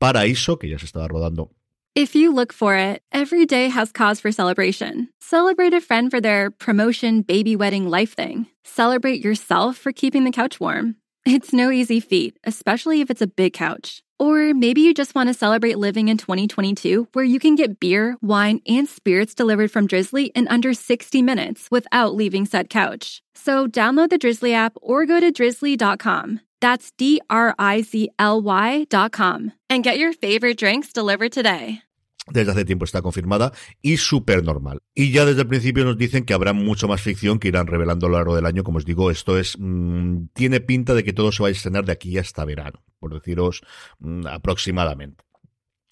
Paraíso, 0.00 0.58
que 0.58 0.68
ya 0.68 0.78
se 0.78 0.86
estaba 0.86 1.08
rodando 1.08 1.50
If 1.94 2.14
you 2.14 2.32
look 2.32 2.54
for 2.54 2.74
it, 2.74 3.02
every 3.12 3.44
day 3.44 3.68
has 3.68 3.92
cause 3.92 4.18
for 4.18 4.32
celebration. 4.32 5.10
Celebrate 5.20 5.74
a 5.74 5.80
friend 5.80 6.10
for 6.10 6.22
their 6.22 6.50
promotion, 6.50 7.20
baby 7.20 7.54
wedding, 7.54 7.90
life 7.90 8.14
thing. 8.14 8.46
Celebrate 8.64 9.22
yourself 9.22 9.76
for 9.76 9.92
keeping 9.92 10.24
the 10.24 10.30
couch 10.30 10.58
warm. 10.58 10.96
It's 11.26 11.52
no 11.52 11.70
easy 11.70 12.00
feat, 12.00 12.38
especially 12.44 13.00
if 13.02 13.10
it's 13.10 13.20
a 13.20 13.26
big 13.26 13.52
couch. 13.52 14.02
Or 14.18 14.54
maybe 14.54 14.80
you 14.80 14.94
just 14.94 15.14
want 15.14 15.28
to 15.28 15.34
celebrate 15.34 15.78
living 15.78 16.08
in 16.08 16.16
2022, 16.16 17.08
where 17.12 17.24
you 17.24 17.38
can 17.38 17.56
get 17.56 17.78
beer, 17.78 18.16
wine, 18.22 18.60
and 18.66 18.88
spirits 18.88 19.34
delivered 19.34 19.70
from 19.70 19.86
Drizzly 19.86 20.26
in 20.26 20.48
under 20.48 20.72
60 20.72 21.22
minutes 21.22 21.68
without 21.70 22.14
leaving 22.14 22.46
said 22.46 22.70
couch. 22.70 23.22
So 23.34 23.66
download 23.66 24.10
the 24.10 24.18
Drizzly 24.18 24.54
app 24.54 24.76
or 24.80 25.06
go 25.06 25.20
to 25.20 25.30
drizzly.com. 25.30 26.40
That's 26.62 26.92
D 26.96 27.20
R 27.28 27.54
I 27.58 27.82
Z 27.82 28.08
L 28.18 28.40
Y.com. 28.40 29.52
And 29.68 29.84
get 29.84 29.98
your 29.98 30.14
favorite 30.14 30.56
drinks 30.56 30.92
delivered 30.94 31.32
today. 31.32 31.82
Desde 32.30 32.52
hace 32.52 32.64
tiempo 32.64 32.84
está 32.84 33.02
confirmada 33.02 33.52
y 33.82 33.96
súper 33.96 34.44
normal. 34.44 34.80
Y 34.94 35.10
ya 35.10 35.24
desde 35.24 35.42
el 35.42 35.48
principio 35.48 35.84
nos 35.84 35.98
dicen 35.98 36.24
que 36.24 36.34
habrá 36.34 36.52
mucho 36.52 36.86
más 36.86 37.00
ficción 37.00 37.40
que 37.40 37.48
irán 37.48 37.66
revelando 37.66 38.06
a 38.06 38.10
lo 38.10 38.16
largo 38.16 38.36
del 38.36 38.46
año. 38.46 38.62
Como 38.62 38.78
os 38.78 38.84
digo, 38.84 39.10
esto 39.10 39.38
es. 39.38 39.56
Mmm, 39.58 40.28
tiene 40.32 40.60
pinta 40.60 40.94
de 40.94 41.02
que 41.02 41.12
todo 41.12 41.32
se 41.32 41.42
va 41.42 41.48
a 41.48 41.52
estrenar 41.52 41.84
de 41.84 41.92
aquí 41.92 42.16
hasta 42.16 42.44
verano, 42.44 42.84
por 43.00 43.12
deciros 43.12 43.62
mmm, 43.98 44.24
aproximadamente. 44.28 45.24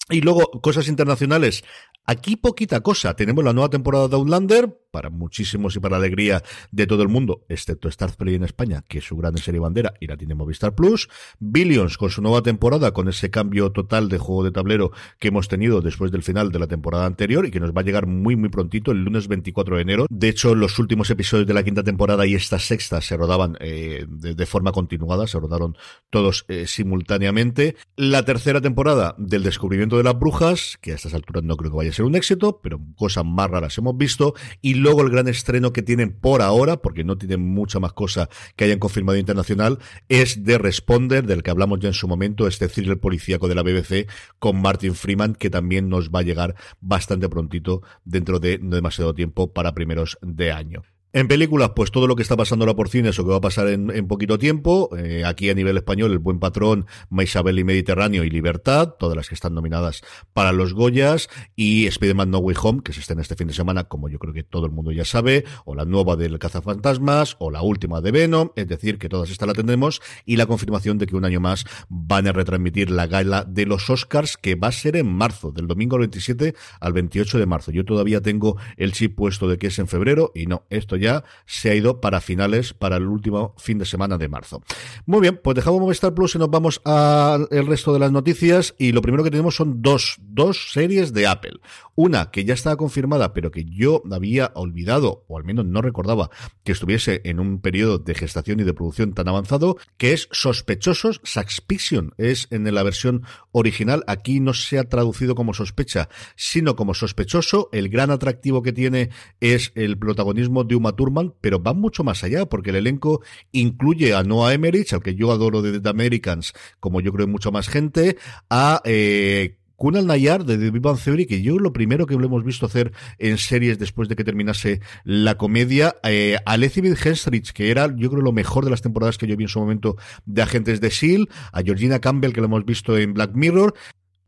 Y 0.09 0.21
luego, 0.21 0.49
cosas 0.61 0.87
internacionales. 0.87 1.63
Aquí 2.05 2.37
poquita 2.37 2.79
cosa. 2.79 3.13
Tenemos 3.13 3.43
la 3.43 3.53
nueva 3.53 3.69
temporada 3.69 4.07
de 4.07 4.15
Outlander, 4.15 4.80
para 4.91 5.09
muchísimos 5.09 5.75
y 5.75 5.79
para 5.79 5.97
alegría 5.97 6.43
de 6.71 6.87
todo 6.87 7.01
el 7.01 7.09
mundo, 7.09 7.45
excepto 7.49 7.89
Play 8.17 8.35
en 8.35 8.43
España, 8.43 8.83
que 8.87 8.99
es 8.99 9.05
su 9.05 9.15
gran 9.15 9.37
serie 9.37 9.59
bandera 9.59 9.93
y 9.99 10.07
la 10.07 10.17
tiene 10.17 10.35
Movistar 10.35 10.75
Plus. 10.75 11.07
Billions 11.39 11.97
con 11.97 12.09
su 12.09 12.21
nueva 12.21 12.41
temporada, 12.41 12.91
con 12.91 13.07
ese 13.07 13.29
cambio 13.29 13.71
total 13.71 14.09
de 14.09 14.17
juego 14.17 14.43
de 14.43 14.51
tablero 14.51 14.91
que 15.19 15.29
hemos 15.29 15.47
tenido 15.47 15.81
después 15.81 16.11
del 16.11 16.23
final 16.23 16.51
de 16.51 16.59
la 16.59 16.67
temporada 16.67 17.05
anterior 17.05 17.45
y 17.45 17.51
que 17.51 17.59
nos 17.59 17.71
va 17.71 17.81
a 17.81 17.83
llegar 17.83 18.07
muy 18.07 18.35
muy 18.35 18.49
prontito, 18.49 18.91
el 18.91 19.03
lunes 19.03 19.27
24 19.27 19.75
de 19.75 19.81
enero. 19.81 20.05
De 20.09 20.29
hecho, 20.29 20.55
los 20.55 20.79
últimos 20.79 21.09
episodios 21.09 21.47
de 21.47 21.53
la 21.53 21.63
quinta 21.63 21.83
temporada 21.83 22.25
y 22.25 22.35
esta 22.35 22.59
sexta 22.59 23.01
se 23.01 23.15
rodaban 23.17 23.57
eh, 23.59 24.05
de, 24.07 24.35
de, 24.35 24.45
forma 24.45 24.71
continuada, 24.71 25.27
se 25.27 25.39
rodaron 25.39 25.77
todos 26.09 26.45
eh, 26.47 26.67
simultáneamente. 26.67 27.75
La 27.95 28.25
tercera 28.25 28.61
temporada 28.61 29.15
del 29.17 29.43
descubrimiento 29.43 29.97
de 29.97 30.03
las 30.03 30.17
brujas, 30.17 30.77
que 30.81 30.91
a 30.91 30.95
estas 30.95 31.13
alturas 31.13 31.43
no 31.43 31.55
creo 31.55 31.71
que 31.71 31.77
vaya 31.77 31.91
a 31.91 31.93
ser 31.93 32.05
un 32.05 32.15
éxito, 32.15 32.59
pero 32.61 32.79
cosas 32.95 33.25
más 33.25 33.49
raras 33.49 33.77
hemos 33.77 33.95
visto. 33.97 34.33
Y 34.61 34.80
luego 34.81 35.01
el 35.01 35.09
gran 35.09 35.27
estreno 35.27 35.71
que 35.71 35.81
tienen 35.81 36.11
por 36.11 36.41
ahora, 36.41 36.81
porque 36.81 37.03
no 37.03 37.17
tienen 37.17 37.41
mucha 37.41 37.79
más 37.79 37.93
cosa 37.93 38.29
que 38.55 38.65
hayan 38.65 38.79
confirmado 38.79 39.17
internacional, 39.17 39.79
es 40.09 40.43
The 40.43 40.57
Responder, 40.57 41.25
del 41.25 41.43
que 41.43 41.51
hablamos 41.51 41.79
ya 41.79 41.87
en 41.87 41.93
su 41.93 42.07
momento, 42.07 42.47
este 42.47 42.67
thriller 42.67 42.99
policíaco 42.99 43.47
de 43.47 43.55
la 43.55 43.63
BBC 43.63 44.09
con 44.39 44.61
Martin 44.61 44.95
Freeman, 44.95 45.35
que 45.35 45.49
también 45.49 45.89
nos 45.89 46.09
va 46.09 46.19
a 46.19 46.23
llegar 46.23 46.55
bastante 46.79 47.29
prontito 47.29 47.81
dentro 48.03 48.39
de 48.39 48.59
no 48.59 48.75
demasiado 48.75 49.13
tiempo 49.13 49.53
para 49.53 49.73
primeros 49.73 50.17
de 50.21 50.51
año. 50.51 50.83
En 51.13 51.27
películas, 51.27 51.71
pues 51.75 51.91
todo 51.91 52.07
lo 52.07 52.15
que 52.15 52.21
está 52.21 52.37
pasando 52.37 52.63
ahora 52.63 52.77
por 52.77 52.87
cines 52.87 53.19
o 53.19 53.25
que 53.25 53.31
va 53.31 53.37
a 53.37 53.41
pasar 53.41 53.67
en, 53.67 53.91
en 53.91 54.07
poquito 54.07 54.37
tiempo. 54.37 54.89
Eh, 54.97 55.23
aquí 55.25 55.49
a 55.49 55.53
nivel 55.53 55.75
español, 55.75 56.13
El 56.13 56.19
Buen 56.19 56.39
Patrón, 56.39 56.85
Maisabel 57.09 57.59
y 57.59 57.65
Mediterráneo 57.65 58.23
y 58.23 58.29
Libertad, 58.29 58.95
todas 58.97 59.17
las 59.17 59.27
que 59.27 59.35
están 59.35 59.53
nominadas 59.53 60.03
para 60.31 60.53
los 60.53 60.73
Goyas. 60.73 61.27
Y 61.53 61.85
Spider-Man 61.87 62.31
No 62.31 62.37
Way 62.37 62.55
Home, 62.63 62.81
que 62.81 62.93
se 62.93 63.11
en 63.11 63.19
este 63.19 63.35
fin 63.35 63.47
de 63.47 63.53
semana, 63.53 63.85
como 63.85 64.07
yo 64.07 64.19
creo 64.19 64.33
que 64.33 64.43
todo 64.43 64.65
el 64.65 64.71
mundo 64.71 64.93
ya 64.93 65.03
sabe. 65.03 65.43
O 65.65 65.75
la 65.75 65.83
nueva 65.83 66.15
del 66.15 66.39
Cazafantasmas, 66.39 67.35
o 67.39 67.51
la 67.51 67.61
última 67.61 67.99
de 67.99 68.11
Venom. 68.11 68.51
Es 68.55 68.69
decir, 68.69 68.97
que 68.97 69.09
todas 69.09 69.29
estas 69.31 69.49
la 69.49 69.53
tendremos. 69.53 70.01
Y 70.25 70.37
la 70.37 70.45
confirmación 70.45 70.97
de 70.97 71.07
que 71.07 71.17
un 71.17 71.25
año 71.25 71.41
más 71.41 71.65
van 71.89 72.27
a 72.27 72.31
retransmitir 72.31 72.89
la 72.89 73.07
gala 73.07 73.43
de 73.43 73.65
los 73.65 73.89
Oscars, 73.89 74.37
que 74.37 74.55
va 74.55 74.69
a 74.69 74.71
ser 74.71 74.95
en 74.95 75.11
marzo, 75.11 75.51
del 75.51 75.67
domingo 75.67 75.97
27 75.97 76.55
al 76.79 76.93
28 76.93 77.37
de 77.37 77.45
marzo. 77.45 77.71
Yo 77.71 77.83
todavía 77.83 78.21
tengo 78.21 78.55
el 78.77 78.93
chip 78.93 79.17
puesto 79.17 79.49
de 79.49 79.57
que 79.57 79.67
es 79.67 79.77
en 79.77 79.89
febrero, 79.89 80.31
y 80.33 80.45
no, 80.45 80.63
esto 80.69 81.00
ya 81.01 81.23
se 81.45 81.69
ha 81.69 81.75
ido 81.75 81.99
para 81.99 82.21
finales, 82.21 82.73
para 82.73 82.97
el 82.97 83.07
último 83.07 83.55
fin 83.57 83.77
de 83.77 83.85
semana 83.85 84.17
de 84.17 84.29
marzo. 84.29 84.63
Muy 85.05 85.19
bien, 85.19 85.39
pues 85.43 85.55
dejamos 85.55 85.81
Movistar 85.81 86.13
Plus 86.13 86.35
y 86.35 86.39
nos 86.39 86.49
vamos 86.49 86.81
al 86.85 87.47
resto 87.49 87.93
de 87.93 87.99
las 87.99 88.11
noticias 88.11 88.75
y 88.77 88.91
lo 88.93 89.01
primero 89.01 89.23
que 89.23 89.31
tenemos 89.31 89.55
son 89.55 89.81
dos, 89.81 90.17
dos 90.21 90.71
series 90.71 91.13
de 91.13 91.27
Apple. 91.27 91.59
Una 91.95 92.31
que 92.31 92.45
ya 92.45 92.53
estaba 92.53 92.77
confirmada, 92.77 93.33
pero 93.33 93.51
que 93.51 93.65
yo 93.65 94.01
había 94.11 94.51
olvidado, 94.55 95.25
o 95.27 95.37
al 95.37 95.43
menos 95.43 95.65
no 95.65 95.81
recordaba 95.81 96.29
que 96.63 96.71
estuviese 96.71 97.21
en 97.25 97.39
un 97.39 97.59
periodo 97.59 97.97
de 97.97 98.15
gestación 98.15 98.59
y 98.59 98.63
de 98.63 98.73
producción 98.73 99.13
tan 99.13 99.27
avanzado, 99.27 99.77
que 99.97 100.13
es 100.13 100.29
Sospechosos 100.31 101.21
Suspicion. 101.23 102.13
Es 102.17 102.47
en 102.49 102.73
la 102.73 102.83
versión 102.83 103.23
original, 103.51 104.03
aquí 104.07 104.39
no 104.39 104.53
se 104.53 104.79
ha 104.79 104.83
traducido 104.85 105.35
como 105.35 105.53
sospecha, 105.53 106.09
sino 106.35 106.75
como 106.75 106.93
sospechoso. 106.93 107.69
El 107.71 107.89
gran 107.89 108.11
atractivo 108.11 108.61
que 108.61 108.73
tiene 108.73 109.09
es 109.39 109.71
el 109.75 109.97
protagonismo 109.97 110.63
de 110.63 110.75
Uma 110.75 110.90
Thurman, 110.95 111.33
pero 111.41 111.61
va 111.61 111.73
mucho 111.73 112.03
más 112.03 112.23
allá, 112.23 112.45
porque 112.45 112.71
el 112.71 112.77
elenco 112.77 113.21
incluye 113.51 114.13
a 114.13 114.23
Noah 114.23 114.53
Emmerich, 114.53 114.93
al 114.93 115.03
que 115.03 115.15
yo 115.15 115.31
adoro 115.31 115.61
de 115.61 115.79
The 115.79 115.89
Americans, 115.89 116.53
como 116.79 117.01
yo 117.01 117.11
creo 117.13 117.27
mucho 117.27 117.51
más 117.51 117.67
gente, 117.67 118.17
a 118.49 118.81
eh, 118.85 119.57
Kunal 119.81 120.05
Nayar 120.05 120.45
de 120.45 120.59
The 120.59 120.69
Big 120.69 120.83
Theory, 121.03 121.25
que 121.25 121.41
yo 121.41 121.57
lo 121.57 121.73
primero 121.73 122.05
que 122.05 122.13
lo 122.13 122.23
hemos 122.23 122.43
visto 122.43 122.67
hacer 122.67 122.91
en 123.17 123.39
series 123.39 123.79
después 123.79 124.07
de 124.09 124.15
que 124.15 124.23
terminase 124.23 124.79
la 125.03 125.39
comedia, 125.39 125.95
eh, 126.03 126.37
a 126.45 126.53
Elizabeth 126.53 127.03
Henstridge, 127.03 127.51
que 127.51 127.71
era 127.71 127.87
yo 127.95 128.11
creo 128.11 128.21
lo 128.21 128.31
mejor 128.31 128.63
de 128.63 128.69
las 128.69 128.83
temporadas 128.83 129.17
que 129.17 129.25
yo 129.25 129.35
vi 129.35 129.45
en 129.45 129.49
su 129.49 129.59
momento 129.59 129.95
de 130.25 130.43
Agentes 130.43 130.81
de 130.81 130.89
S.H.I.E.L.D., 130.89 131.31
a 131.51 131.63
Georgina 131.63 131.97
Campbell, 131.97 132.31
que 132.31 132.41
lo 132.41 132.45
hemos 132.45 132.63
visto 132.63 132.95
en 132.95 133.15
Black 133.15 133.31
Mirror, 133.33 133.73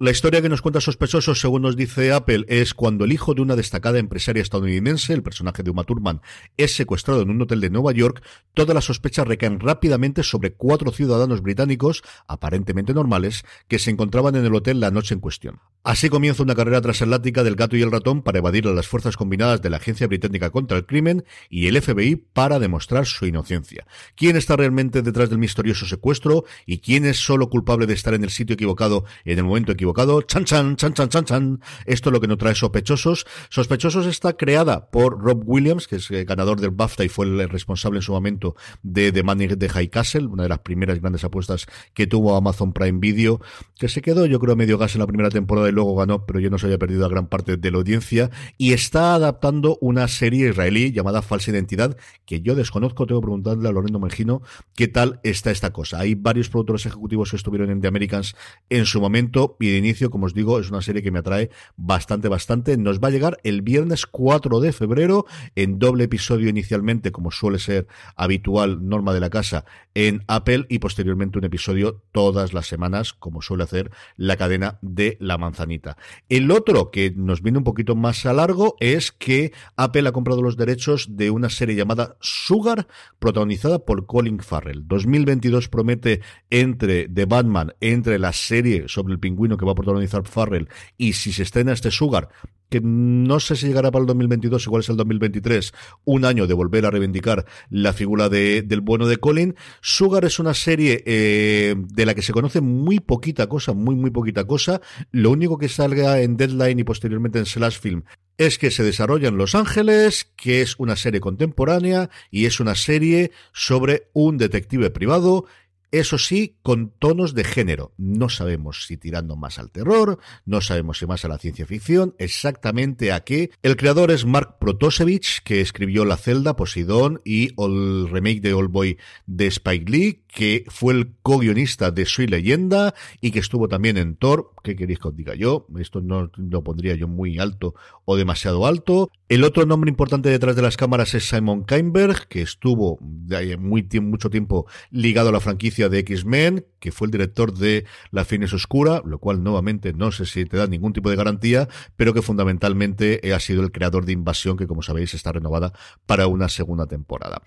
la 0.04 0.12
historia 0.12 0.42
que 0.42 0.50
nos 0.50 0.62
cuenta 0.62 0.82
Sospechosos, 0.82 1.40
según 1.40 1.62
nos 1.62 1.78
dice 1.78 2.12
Apple, 2.12 2.44
es 2.50 2.74
cuando 2.74 3.06
el 3.06 3.14
hijo 3.14 3.34
de 3.34 3.42
una 3.42 3.56
destacada 3.56 4.00
empresaria 4.00 4.42
estadounidense, 4.42 5.14
el 5.14 5.24
personaje 5.24 5.64
de 5.64 5.70
Uma 5.70 5.86
Thurman, 5.86 6.20
es 6.58 6.76
secuestrado 6.76 7.22
en 7.22 7.30
un 7.30 7.42
hotel 7.42 7.62
de 7.62 7.70
Nueva 7.70 7.94
York, 7.94 8.22
todas 8.54 8.76
las 8.76 8.84
sospechas 8.84 9.26
recaen 9.26 9.62
rápidamente 9.62 10.24
sobre 10.24 10.52
cuatro 10.52 10.92
ciudadanos 10.92 11.42
británicos, 11.42 12.04
aparentemente 12.28 12.94
normales, 12.94 13.46
que 13.70 13.80
se 13.80 13.92
encontraban 13.92 14.36
en 14.36 14.44
el 14.44 14.54
hotel 14.54 14.82
la 14.82 14.92
noche 14.92 15.14
en 15.14 15.22
cuestión. 15.22 15.62
Así 15.86 16.10
comienza 16.10 16.44
una 16.44 16.56
carrera 16.56 16.82
transatlántica 16.82 17.44
del 17.44 17.56
gato 17.56 17.78
y 17.78 17.82
el 17.82 17.92
ratón 17.92 18.24
para 18.24 18.40
evadir 18.40 18.68
a 18.68 18.74
las 18.74 18.88
fuerzas 18.88 19.16
combinadas 19.16 19.62
de 19.62 19.70
la 19.70 19.78
Agencia 19.78 20.08
Británica 20.08 20.50
contra 20.50 20.78
el 20.78 20.86
Crimen 20.86 21.24
y 21.50 21.68
el 21.68 21.82
FBI 21.82 22.18
para 22.18 22.60
demostrar 22.60 23.06
su 23.06 23.26
inocencia. 23.26 23.86
¿Quién 24.18 24.36
está 24.36 24.58
realmente 24.58 25.02
detrás 25.02 25.30
del 25.30 25.40
misterioso 25.40 25.86
secuestro 25.86 26.44
y 26.66 26.80
quién 26.80 27.06
es 27.06 27.18
solo 27.18 27.50
culpable 27.50 27.86
de 27.86 27.94
estar 27.94 28.14
en 28.14 28.26
el 28.26 28.32
sitio 28.32 28.56
equivocado 28.56 29.06
en 29.24 29.38
el 29.38 29.46
momento 29.46 29.72
equivocado? 29.72 29.93
Chan, 29.94 30.46
chan, 30.46 30.76
chan, 30.76 30.94
chan, 30.94 31.10
chan, 31.10 31.26
chan. 31.26 31.62
Esto 31.86 32.10
es 32.10 32.14
lo 32.14 32.20
que 32.20 32.28
nos 32.28 32.38
trae 32.38 32.56
Sospechosos. 32.56 33.26
Sospechosos 33.50 34.06
está 34.06 34.34
creada 34.34 34.90
por 34.90 35.20
Rob 35.22 35.44
Williams, 35.46 35.88
que 35.88 35.98
es 35.98 36.10
el 36.12 36.26
ganador 36.26 36.60
del 36.60 36.72
BAFTA 36.72 37.04
y 37.04 37.10
fue 37.10 37.26
el 37.26 37.50
responsable 37.50 38.00
en 38.00 38.02
su 38.02 38.12
momento 38.12 38.56
de 38.82 39.12
The 39.12 39.24
Money 39.24 39.48
de 39.48 39.70
High 39.70 39.90
Castle, 39.90 40.28
una 40.28 40.44
de 40.44 40.50
las 40.50 40.60
primeras 40.60 41.00
grandes 41.00 41.24
apuestas 41.24 41.66
que 41.94 42.08
tuvo 42.08 42.36
Amazon 42.36 42.74
Prime 42.74 43.00
Video, 43.00 43.42
que 43.78 43.90
se 43.90 44.02
quedó, 44.02 44.26
yo 44.26 44.40
creo, 44.40 44.56
medio 44.56 44.78
gas 44.78 44.96
en 44.96 45.00
la 45.00 45.08
primera 45.08 45.30
temporada 45.30 45.70
y 45.70 45.72
luego 45.72 45.96
ganó, 45.96 46.26
pero 46.26 46.40
yo 46.40 46.50
no 46.50 46.58
se 46.58 46.66
había 46.66 46.78
perdido 46.78 47.06
a 47.06 47.10
gran 47.10 47.28
parte 47.28 47.58
de 47.58 47.72
la 47.72 47.78
audiencia. 47.78 48.30
Y 48.58 48.74
está 48.74 49.16
adaptando 49.16 49.78
una 49.82 50.08
serie 50.08 50.50
israelí 50.50 50.92
llamada 50.92 51.22
Falsa 51.22 51.52
Identidad, 51.52 51.98
que 52.26 52.42
yo 52.42 52.56
desconozco, 52.56 53.06
tengo 53.06 53.22
que 53.22 53.26
preguntarle 53.26 53.70
a 53.70 53.72
Lorenzo 53.72 54.00
Mengino 54.00 54.42
qué 54.76 54.88
tal 54.88 55.20
está 55.24 55.52
esta 55.52 55.72
cosa. 55.72 56.00
Hay 56.00 56.16
varios 56.16 56.50
productores 56.50 56.86
ejecutivos 56.86 57.32
que 57.32 57.38
estuvieron 57.38 57.70
en 57.70 57.82
The 57.82 57.88
Americans 57.88 58.36
en 58.70 58.86
su 58.86 59.02
momento 59.02 59.58
y 59.60 59.73
de 59.74 59.80
inicio, 59.80 60.10
como 60.10 60.26
os 60.26 60.34
digo, 60.34 60.60
es 60.60 60.70
una 60.70 60.82
serie 60.82 61.02
que 61.02 61.12
me 61.12 61.20
atrae 61.20 61.50
bastante, 61.76 62.30
bastante. 62.30 62.78
Nos 62.78 63.00
va 63.00 63.10
a 63.10 63.12
llegar 63.12 63.38
el 63.44 63.62
viernes 63.62 64.06
4 64.06 64.60
de 64.60 64.72
febrero 64.72 65.26
en 65.56 65.80
doble 65.80 66.06
episodio 66.06 66.50
inicialmente, 66.50 67.12
como 67.12 67.32
suele 67.32 67.60
ser 67.60 67.88
habitual, 68.16 68.88
norma 68.88 69.14
de 69.14 69.20
la 69.20 69.30
casa, 69.30 69.66
en 69.96 70.24
Apple 70.28 70.66
y 70.70 70.80
posteriormente 70.80 71.38
un 71.38 71.46
episodio 71.46 72.02
todas 72.12 72.54
las 72.54 72.68
semanas, 72.68 73.14
como 73.14 73.42
suele 73.42 73.64
hacer 73.64 73.92
la 74.16 74.38
cadena 74.38 74.80
de 74.82 75.18
la 75.20 75.38
manzanita. 75.38 75.98
El 76.30 76.52
otro 76.52 76.92
que 76.92 77.12
nos 77.16 77.42
viene 77.42 77.60
un 77.60 77.64
poquito 77.64 77.96
más 77.96 78.26
a 78.26 78.34
largo 78.34 78.76
es 78.80 79.12
que 79.12 79.54
Apple 79.76 80.08
ha 80.08 80.12
comprado 80.12 80.42
los 80.42 80.58
derechos 80.58 81.16
de 81.16 81.30
una 81.30 81.50
serie 81.50 81.76
llamada 81.76 82.18
Sugar, 82.22 82.88
protagonizada 83.20 83.80
por 83.80 84.06
Colin 84.06 84.40
Farrell. 84.40 84.88
2022 84.88 85.70
promete 85.70 86.22
entre 86.50 87.08
The 87.08 87.26
Batman, 87.26 87.74
entre 87.80 88.20
la 88.20 88.34
serie 88.34 88.88
sobre 88.88 89.14
el 89.14 89.20
pingüino 89.20 89.58
que 89.58 89.63
va 89.64 89.72
a 89.72 89.76
protagonizar 89.76 90.28
Farrell 90.28 90.70
y 90.98 91.14
si 91.14 91.32
se 91.32 91.44
estrena 91.44 91.74
este 91.74 91.92
Sugar, 91.92 92.30
que 92.74 92.82
no 92.82 93.40
sé 93.40 93.56
si 93.56 93.68
llegará 93.68 93.92
para 93.92 94.02
el 94.02 94.08
2022, 94.08 94.66
igual 94.66 94.82
es 94.82 94.90
el 94.90 94.98
2023, 94.98 95.74
un 96.06 96.26
año 96.26 96.48
de 96.48 96.56
volver 96.56 96.88
a 96.88 96.90
reivindicar 96.90 97.46
la 97.70 97.94
figura 97.94 98.30
de, 98.30 98.64
del 98.64 98.82
bueno 98.82 99.06
de 99.06 99.18
Colin. 99.18 99.56
Sugar 99.82 100.26
es 100.26 100.40
una 100.40 100.56
serie 100.56 101.04
eh, 101.06 101.76
de 101.78 102.06
la 102.08 102.16
que 102.16 102.24
se 102.24 102.34
conoce 102.34 102.62
muy 102.62 103.00
poquita 103.00 103.48
cosa, 103.48 103.74
muy, 103.74 103.96
muy 103.96 104.10
poquita 104.10 104.46
cosa. 104.46 104.82
Lo 105.12 105.30
único 105.30 105.60
que 105.60 105.70
salga 105.70 106.20
en 106.22 106.36
Deadline 106.36 106.80
y 106.80 106.84
posteriormente 106.84 107.38
en 107.38 107.46
Slash 107.46 107.80
Film 107.80 108.04
es 108.38 108.58
que 108.58 108.72
se 108.72 108.84
desarrolla 108.84 109.28
en 109.28 109.38
Los 109.38 109.54
Ángeles, 109.54 110.32
que 110.36 110.62
es 110.62 110.76
una 110.80 110.96
serie 110.96 111.20
contemporánea 111.20 112.10
y 112.32 112.46
es 112.46 112.60
una 112.60 112.74
serie 112.74 113.32
sobre 113.54 114.10
un 114.14 114.38
detective 114.38 114.90
privado 114.90 115.46
eso 115.94 116.18
sí, 116.18 116.58
con 116.64 116.90
tonos 116.90 117.36
de 117.36 117.44
género. 117.44 117.94
No 117.98 118.28
sabemos 118.28 118.88
si 118.88 118.98
tirando 118.98 119.36
más 119.36 119.60
al 119.60 119.70
terror, 119.70 120.18
no 120.44 120.60
sabemos 120.60 120.98
si 120.98 121.06
más 121.06 121.24
a 121.24 121.28
la 121.28 121.38
ciencia 121.38 121.68
ficción, 121.68 122.16
exactamente 122.18 123.12
a 123.12 123.20
qué. 123.20 123.52
El 123.62 123.76
creador 123.76 124.10
es 124.10 124.26
Mark 124.26 124.58
Protosevich, 124.60 125.44
que 125.44 125.62
escribió 125.62 126.04
La 126.04 126.18
Celda, 126.18 126.56
Poseidón 126.56 127.22
y 127.24 127.54
el 127.62 128.10
remake 128.10 128.42
de 128.42 128.56
Old 128.56 128.72
Boy 128.72 128.98
de 129.28 129.46
Spike 129.46 129.92
Lee, 129.92 130.24
que 130.28 130.66
fue 130.68 130.96
el 130.96 131.14
co-guionista 131.22 131.92
de 131.92 132.08
Soy 132.08 132.26
Leyenda 132.26 132.96
y 133.22 133.30
que 133.30 133.38
estuvo 133.38 133.68
también 133.68 133.98
en 133.98 134.16
Thor. 134.16 134.50
¿Qué 134.64 134.76
queréis 134.76 134.98
que 134.98 135.10
os 135.10 135.16
diga 135.16 135.36
yo? 135.36 135.68
Esto 135.80 136.02
no 136.02 136.32
lo 136.36 136.64
pondría 136.64 136.96
yo 136.96 137.08
muy 137.08 137.38
alto 137.38 137.76
o 138.06 138.16
demasiado 138.16 138.66
alto. 138.66 139.12
El 139.30 139.44
otro 139.44 139.68
nombre 139.68 139.90
importante 139.90 140.30
detrás 140.30 140.56
de 140.56 140.64
las 140.64 140.76
cámaras 140.76 141.14
es 141.14 141.28
Simon 141.28 141.64
Kainberg, 141.64 142.28
que 142.28 142.42
estuvo 142.42 142.98
muy, 143.00 143.88
mucho 144.02 144.32
tiempo 144.32 144.66
ligado 144.90 145.30
a 145.30 145.32
la 145.32 145.40
franquicia 145.40 145.83
de 145.90 146.00
X-Men, 146.00 146.66
que 146.80 146.92
fue 146.92 147.08
el 147.08 147.12
director 147.12 147.54
de 147.54 147.86
La 148.12 148.26
Fines 148.26 148.54
Oscura, 148.54 149.02
lo 149.06 149.20
cual 149.20 149.44
nuevamente 149.44 149.94
no 149.94 150.12
sé 150.12 150.26
si 150.26 150.46
te 150.46 150.58
da 150.58 150.68
ningún 150.68 150.94
tipo 150.94 151.10
de 151.10 151.16
garantía, 151.16 151.70
pero 151.96 152.14
que 152.14 152.22
fundamentalmente 152.22 153.22
ha 153.34 153.40
sido 153.40 153.64
el 153.64 153.72
creador 153.72 154.06
de 154.06 154.12
Invasión, 154.12 154.58
que 154.58 154.68
como 154.68 154.82
sabéis 154.82 155.14
está 155.14 155.32
renovada 155.32 155.74
para 156.06 156.28
una 156.28 156.50
segunda 156.50 156.88
temporada. 156.88 157.42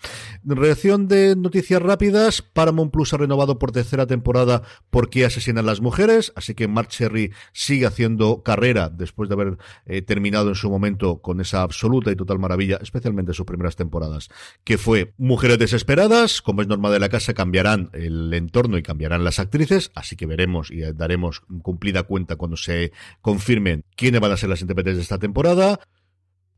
Reacción 0.45 1.09
de 1.09 1.37
noticias 1.37 1.83
rápidas, 1.83 2.43
Paramount 2.43 2.93
Plus 2.93 3.13
ha 3.13 3.19
renovado 3.19 3.59
por 3.59 3.73
tercera 3.73 4.07
temporada 4.07 4.63
por 4.91 5.11
qué 5.11 5.25
asesinan 5.25 5.67
las 5.67 5.81
mujeres, 5.81 6.33
así 6.35 6.55
que 6.55 6.69
Mark 6.69 6.89
Cherry 6.89 7.33
sigue 7.53 7.87
haciendo 7.87 8.43
carrera 8.43 8.89
después 8.89 9.29
de 9.29 9.35
haber 9.35 9.59
eh, 9.87 10.03
terminado 10.03 10.49
en 10.49 10.55
su 10.55 10.71
momento 10.71 11.21
con 11.21 11.41
esa 11.41 11.63
absoluta 11.63 12.11
y 12.11 12.17
total 12.17 12.39
maravilla, 12.39 12.79
especialmente 12.81 13.31
en 13.31 13.35
sus 13.35 13.47
primeras 13.47 13.77
temporadas, 13.77 14.29
que 14.65 14.79
fue 14.79 15.15
Mujeres 15.19 15.59
Desesperadas, 15.59 16.43
como 16.43 16.63
es 16.63 16.69
norma 16.69 16.91
de 16.91 17.01
la 17.01 17.09
casa, 17.09 17.35
cambiarán 17.35 17.91
el 17.93 18.26
el 18.27 18.35
entorno 18.35 18.79
y 18.79 18.83
cambiarán 18.83 19.25
las 19.25 19.39
actrices, 19.39 19.91
así 19.95 20.17
que 20.17 20.27
veremos 20.27 20.71
y 20.71 20.81
daremos 20.93 21.43
cumplida 21.63 22.03
cuenta 22.03 22.37
cuando 22.37 22.57
se 22.57 22.93
confirmen 23.21 23.85
quiénes 23.97 24.21
van 24.21 24.33
a 24.33 24.37
ser 24.37 24.49
las 24.49 24.61
intérpretes 24.61 24.97
de 24.97 25.03
esta 25.03 25.19
temporada. 25.19 25.81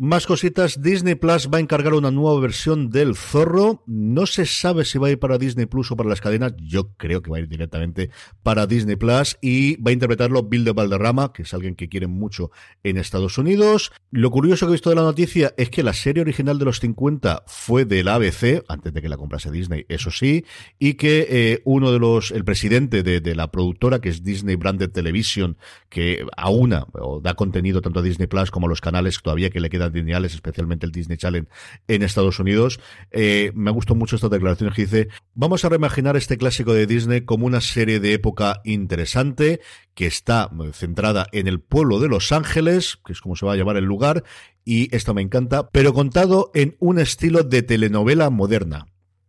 Más 0.00 0.28
cositas, 0.28 0.80
Disney 0.80 1.16
Plus 1.16 1.48
va 1.52 1.58
a 1.58 1.60
encargar 1.60 1.92
una 1.92 2.12
nueva 2.12 2.38
versión 2.38 2.88
del 2.88 3.16
Zorro. 3.16 3.82
No 3.88 4.26
se 4.26 4.46
sabe 4.46 4.84
si 4.84 4.96
va 4.96 5.08
a 5.08 5.10
ir 5.10 5.18
para 5.18 5.38
Disney 5.38 5.66
Plus 5.66 5.90
o 5.90 5.96
para 5.96 6.08
las 6.08 6.20
cadenas. 6.20 6.54
Yo 6.56 6.92
creo 6.96 7.20
que 7.20 7.32
va 7.32 7.38
a 7.38 7.40
ir 7.40 7.48
directamente 7.48 8.10
para 8.44 8.68
Disney 8.68 8.94
Plus 8.94 9.36
y 9.40 9.74
va 9.82 9.90
a 9.90 9.94
interpretarlo 9.94 10.44
Bill 10.44 10.64
de 10.64 10.70
Valderrama, 10.70 11.32
que 11.32 11.42
es 11.42 11.52
alguien 11.52 11.74
que 11.74 11.88
quieren 11.88 12.10
mucho 12.10 12.52
en 12.84 12.96
Estados 12.96 13.38
Unidos. 13.38 13.90
Lo 14.12 14.30
curioso 14.30 14.66
que 14.66 14.70
he 14.70 14.74
visto 14.74 14.90
de 14.90 14.94
la 14.94 15.02
noticia 15.02 15.52
es 15.56 15.68
que 15.68 15.82
la 15.82 15.92
serie 15.92 16.20
original 16.20 16.60
de 16.60 16.66
los 16.66 16.78
50 16.78 17.42
fue 17.48 17.84
del 17.84 18.06
ABC, 18.06 18.62
antes 18.68 18.94
de 18.94 19.02
que 19.02 19.08
la 19.08 19.16
comprase 19.16 19.50
Disney, 19.50 19.84
eso 19.88 20.12
sí, 20.12 20.44
y 20.78 20.94
que 20.94 21.26
eh, 21.28 21.62
uno 21.64 21.90
de 21.90 21.98
los, 21.98 22.30
el 22.30 22.44
presidente 22.44 23.02
de, 23.02 23.20
de, 23.20 23.34
la 23.34 23.50
productora, 23.50 24.00
que 24.00 24.10
es 24.10 24.22
Disney 24.22 24.54
Branded 24.54 24.92
Television, 24.92 25.56
que 25.88 26.24
aúna 26.36 26.86
o 26.92 27.20
da 27.20 27.34
contenido 27.34 27.82
tanto 27.82 27.98
a 27.98 28.02
Disney 28.02 28.28
Plus 28.28 28.52
como 28.52 28.66
a 28.66 28.70
los 28.70 28.80
canales 28.80 29.20
todavía 29.20 29.50
que 29.50 29.58
le 29.58 29.70
quedan 29.70 29.87
lineales, 29.92 30.34
especialmente 30.34 30.86
el 30.86 30.92
Disney 30.92 31.18
Channel 31.18 31.48
en 31.86 32.02
Estados 32.02 32.38
Unidos. 32.38 32.80
Eh, 33.10 33.52
me 33.54 33.70
gustó 33.70 33.94
mucho 33.94 34.16
esta 34.16 34.28
declaración 34.28 34.72
que 34.72 34.82
dice, 34.82 35.08
vamos 35.34 35.64
a 35.64 35.68
reimaginar 35.68 36.16
este 36.16 36.38
clásico 36.38 36.74
de 36.74 36.86
Disney 36.86 37.22
como 37.22 37.46
una 37.46 37.60
serie 37.60 38.00
de 38.00 38.12
época 38.14 38.60
interesante 38.64 39.60
que 39.94 40.06
está 40.06 40.50
centrada 40.72 41.26
en 41.32 41.48
el 41.48 41.60
pueblo 41.60 41.98
de 41.98 42.08
Los 42.08 42.32
Ángeles, 42.32 42.98
que 43.04 43.12
es 43.12 43.20
como 43.20 43.36
se 43.36 43.46
va 43.46 43.54
a 43.54 43.56
llamar 43.56 43.76
el 43.76 43.84
lugar, 43.84 44.24
y 44.64 44.94
esto 44.94 45.14
me 45.14 45.22
encanta, 45.22 45.70
pero 45.70 45.92
contado 45.94 46.50
en 46.54 46.76
un 46.78 46.98
estilo 46.98 47.42
de 47.42 47.62
telenovela 47.62 48.30
moderna. 48.30 48.86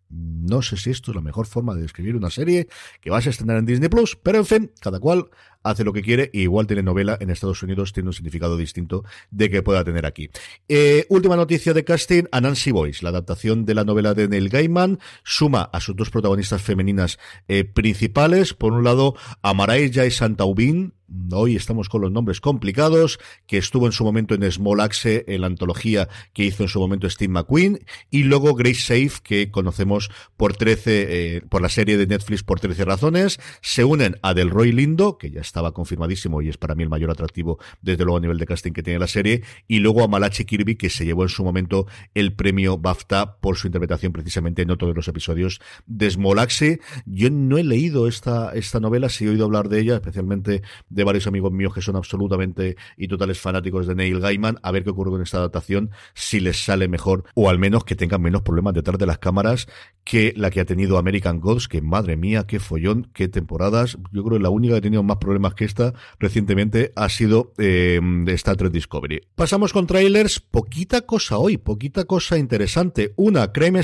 No 0.09 0.61
sé 0.63 0.77
si 0.77 0.89
esto 0.89 1.11
es 1.11 1.15
la 1.15 1.21
mejor 1.21 1.45
forma 1.45 1.75
de 1.75 1.83
describir 1.83 2.15
una 2.15 2.31
serie 2.31 2.67
que 2.99 3.11
vas 3.11 3.27
a 3.27 3.29
estrenar 3.29 3.57
en 3.57 3.65
Disney 3.65 3.89
Plus, 3.89 4.15
pero 4.15 4.39
en 4.39 4.45
fin, 4.45 4.71
cada 4.81 4.99
cual 4.99 5.29
hace 5.63 5.83
lo 5.83 5.93
que 5.93 6.01
quiere, 6.01 6.29
y 6.33 6.41
igual 6.41 6.67
telenovela 6.67 7.17
en 7.19 7.29
Estados 7.29 7.63
Unidos 7.63 7.93
tiene 7.93 8.09
un 8.09 8.13
significado 8.13 8.57
distinto 8.57 9.03
de 9.31 9.49
que 9.49 9.61
pueda 9.61 9.83
tener 9.83 10.05
aquí. 10.05 10.29
Eh, 10.67 11.05
última 11.09 11.35
noticia 11.35 11.73
de 11.73 11.83
casting, 11.83 12.23
a 12.31 12.41
Nancy 12.41 12.71
Boyce, 12.71 13.03
la 13.03 13.09
adaptación 13.09 13.65
de 13.65 13.75
la 13.75 13.83
novela 13.83 14.13
de 14.13 14.27
Neil 14.27 14.49
Gaiman, 14.49 14.99
suma 15.23 15.63
a 15.63 15.79
sus 15.79 15.95
dos 15.95 16.09
protagonistas 16.09 16.61
femeninas 16.61 17.19
eh, 17.47 17.63
principales, 17.63 18.53
por 18.53 18.73
un 18.73 18.83
lado 18.83 19.15
a 19.41 19.53
Maraya 19.53 20.05
y 20.05 20.11
Santaubin, 20.11 20.93
hoy 21.31 21.55
estamos 21.55 21.89
con 21.89 22.01
los 22.01 22.11
nombres 22.11 22.41
complicados, 22.41 23.19
que 23.47 23.57
estuvo 23.57 23.85
en 23.85 23.91
su 23.91 24.03
momento 24.03 24.35
en 24.35 24.49
Small 24.51 24.81
Axe, 24.81 25.25
en 25.27 25.41
la 25.41 25.47
antología 25.47 26.07
que 26.33 26.45
hizo 26.45 26.63
en 26.63 26.69
su 26.69 26.79
momento 26.79 27.09
Steve 27.09 27.31
McQueen, 27.31 27.79
y 28.09 28.23
luego 28.23 28.55
Grace 28.55 28.81
Safe, 28.81 29.21
que 29.23 29.51
conocemos 29.51 30.09
por 30.37 30.55
13, 30.55 31.35
eh, 31.37 31.41
por 31.41 31.61
la 31.61 31.69
serie 31.69 31.97
de 31.97 32.07
Netflix 32.07 32.43
por 32.43 32.59
13 32.59 32.85
razones, 32.85 33.39
se 33.61 33.83
unen 33.83 34.17
a 34.21 34.33
Delroy 34.33 34.71
Lindo, 34.71 35.17
que 35.17 35.31
ya 35.31 35.41
estaba 35.49 35.73
confirmadísimo 35.73 36.41
y 36.41 36.49
es 36.49 36.57
para 36.57 36.75
mí 36.75 36.83
el 36.83 36.89
mayor 36.89 37.11
atractivo, 37.11 37.59
desde 37.81 38.03
luego 38.03 38.17
a 38.17 38.21
nivel 38.21 38.37
de 38.37 38.45
casting 38.45 38.71
que 38.71 38.83
tiene 38.83 38.99
la 38.99 39.07
serie, 39.07 39.43
y 39.67 39.79
luego 39.79 40.03
a 40.03 40.07
Malachi 40.07 40.45
Kirby, 40.45 40.75
que 40.75 40.89
se 40.89 41.05
llevó 41.05 41.23
en 41.23 41.29
su 41.29 41.43
momento 41.43 41.87
el 42.13 42.33
premio 42.33 42.77
BAFTA 42.77 43.37
por 43.39 43.57
su 43.57 43.67
interpretación 43.67 44.13
precisamente 44.13 44.61
en 44.61 44.71
otro 44.71 44.87
de 44.87 44.93
los 44.93 45.07
episodios 45.07 45.59
de 45.85 46.09
Small 46.09 46.39
Axe. 46.39 46.79
Yo 47.05 47.29
no 47.29 47.57
he 47.57 47.63
leído 47.63 48.07
esta, 48.07 48.53
esta 48.53 48.79
novela, 48.79 49.09
sí 49.09 49.25
he 49.25 49.29
oído 49.29 49.45
hablar 49.45 49.69
de 49.69 49.79
ella, 49.79 49.95
especialmente 49.95 50.61
de 50.89 51.03
varios 51.03 51.27
amigos 51.27 51.51
míos 51.51 51.73
que 51.73 51.81
son 51.81 51.95
absolutamente 51.95 52.77
y 52.97 53.07
totales 53.07 53.39
fanáticos 53.39 53.87
de 53.87 53.95
Neil 53.95 54.19
Gaiman, 54.19 54.57
a 54.61 54.71
ver 54.71 54.83
qué 54.83 54.91
ocurre 54.91 55.11
con 55.11 55.21
esta 55.21 55.37
adaptación, 55.37 55.91
si 56.13 56.39
les 56.39 56.63
sale 56.63 56.87
mejor, 56.87 57.23
o 57.33 57.49
al 57.49 57.59
menos 57.59 57.83
que 57.83 57.95
tengan 57.95 58.21
menos 58.21 58.43
problemas 58.43 58.73
detrás 58.73 58.97
de 58.97 59.05
las 59.05 59.17
cámaras 59.17 59.67
que 60.03 60.33
la 60.35 60.49
que 60.49 60.59
ha 60.59 60.65
tenido 60.65 60.97
American 60.97 61.39
Gods, 61.39 61.67
que 61.67 61.81
madre 61.81 62.17
mía, 62.17 62.45
qué 62.47 62.59
follón, 62.59 63.09
qué 63.13 63.27
temporadas. 63.27 63.97
Yo 64.11 64.23
creo 64.23 64.37
que 64.37 64.43
la 64.43 64.49
única 64.49 64.73
que 64.73 64.77
ha 64.79 64.81
tenido 64.81 65.03
más 65.03 65.17
problemas 65.17 65.38
que 65.55 65.65
esta 65.65 65.93
recientemente 66.19 66.91
ha 66.95 67.09
sido 67.09 67.53
eh, 67.57 67.99
Star 68.27 68.57
Trek 68.57 68.71
Discovery. 68.71 69.21
Pasamos 69.35 69.73
con 69.73 69.87
trailers, 69.87 70.39
poquita 70.39 71.01
cosa 71.01 71.37
hoy, 71.37 71.57
poquita 71.57 72.05
cosa 72.05 72.37
interesante. 72.37 73.13
Una, 73.15 73.51
Crime 73.51 73.81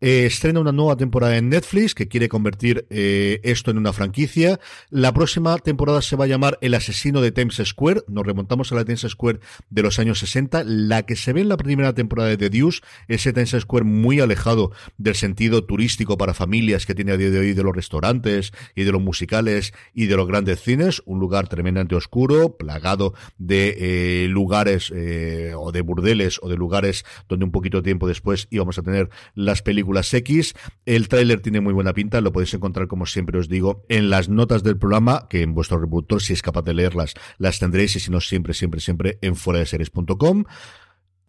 eh, 0.00 0.26
estrena 0.26 0.60
una 0.60 0.70
nueva 0.70 0.96
temporada 0.96 1.36
en 1.36 1.48
Netflix 1.48 1.94
que 1.94 2.06
quiere 2.06 2.28
convertir 2.28 2.86
eh, 2.90 3.40
esto 3.42 3.70
en 3.70 3.78
una 3.78 3.92
franquicia. 3.92 4.60
La 4.90 5.12
próxima 5.12 5.58
temporada 5.58 6.02
se 6.02 6.14
va 6.14 6.24
a 6.24 6.28
llamar 6.28 6.58
El 6.60 6.74
asesino 6.74 7.20
de 7.20 7.32
Times 7.32 7.60
Square. 7.64 8.02
Nos 8.06 8.24
remontamos 8.24 8.70
a 8.70 8.76
la 8.76 8.84
Times 8.84 9.06
Square 9.08 9.40
de 9.70 9.82
los 9.82 9.98
años 9.98 10.20
60. 10.20 10.62
La 10.64 11.04
que 11.04 11.16
se 11.16 11.32
ve 11.32 11.40
en 11.40 11.48
la 11.48 11.56
primera 11.56 11.94
temporada 11.94 12.28
de 12.28 12.36
The 12.36 12.50
Deuce, 12.50 12.80
ese 13.08 13.32
Times 13.32 13.56
Square 13.58 13.84
muy 13.84 14.20
alejado 14.20 14.72
del 14.98 15.16
sentido 15.16 15.64
turístico 15.64 16.16
para 16.16 16.34
familias 16.34 16.86
que 16.86 16.94
tiene 16.94 17.12
a 17.12 17.16
día 17.16 17.30
de 17.30 17.38
hoy 17.40 17.52
de 17.54 17.62
los 17.62 17.74
restaurantes 17.74 18.52
y 18.74 18.84
de 18.84 18.92
los 18.92 19.02
musicales 19.02 19.72
y 19.94 20.06
de 20.06 20.16
los 20.16 20.28
grandes 20.28 20.57
cines. 20.60 21.02
Un 21.06 21.18
lugar 21.18 21.48
tremendamente 21.48 21.94
oscuro, 21.94 22.56
plagado 22.56 23.14
de 23.38 23.76
eh, 24.24 24.28
lugares 24.28 24.92
o 25.56 25.72
de 25.72 25.80
burdeles 25.80 26.38
o 26.42 26.48
de 26.48 26.56
lugares 26.56 27.04
donde 27.28 27.44
un 27.44 27.52
poquito 27.52 27.82
tiempo 27.82 28.06
después 28.06 28.48
íbamos 28.50 28.78
a 28.78 28.82
tener 28.82 29.10
las 29.34 29.62
películas 29.62 30.12
X. 30.12 30.54
El 30.86 31.08
tráiler 31.08 31.40
tiene 31.40 31.60
muy 31.60 31.72
buena 31.72 31.92
pinta, 31.92 32.20
lo 32.20 32.32
podéis 32.32 32.54
encontrar 32.54 32.88
como 32.88 33.06
siempre 33.06 33.38
os 33.38 33.48
digo 33.48 33.84
en 33.88 34.10
las 34.10 34.28
notas 34.28 34.62
del 34.62 34.78
programa, 34.78 35.26
que 35.28 35.42
en 35.42 35.54
vuestro 35.54 35.78
reproductor 35.78 36.22
si 36.22 36.32
es 36.32 36.42
capaz 36.42 36.62
de 36.62 36.74
leerlas 36.74 37.14
las 37.38 37.58
tendréis 37.58 37.96
y 37.96 38.00
si 38.00 38.10
no 38.10 38.20
siempre, 38.20 38.54
siempre, 38.54 38.80
siempre 38.80 39.18
en 39.22 39.36
fuera 39.36 39.60
de. 39.60 39.68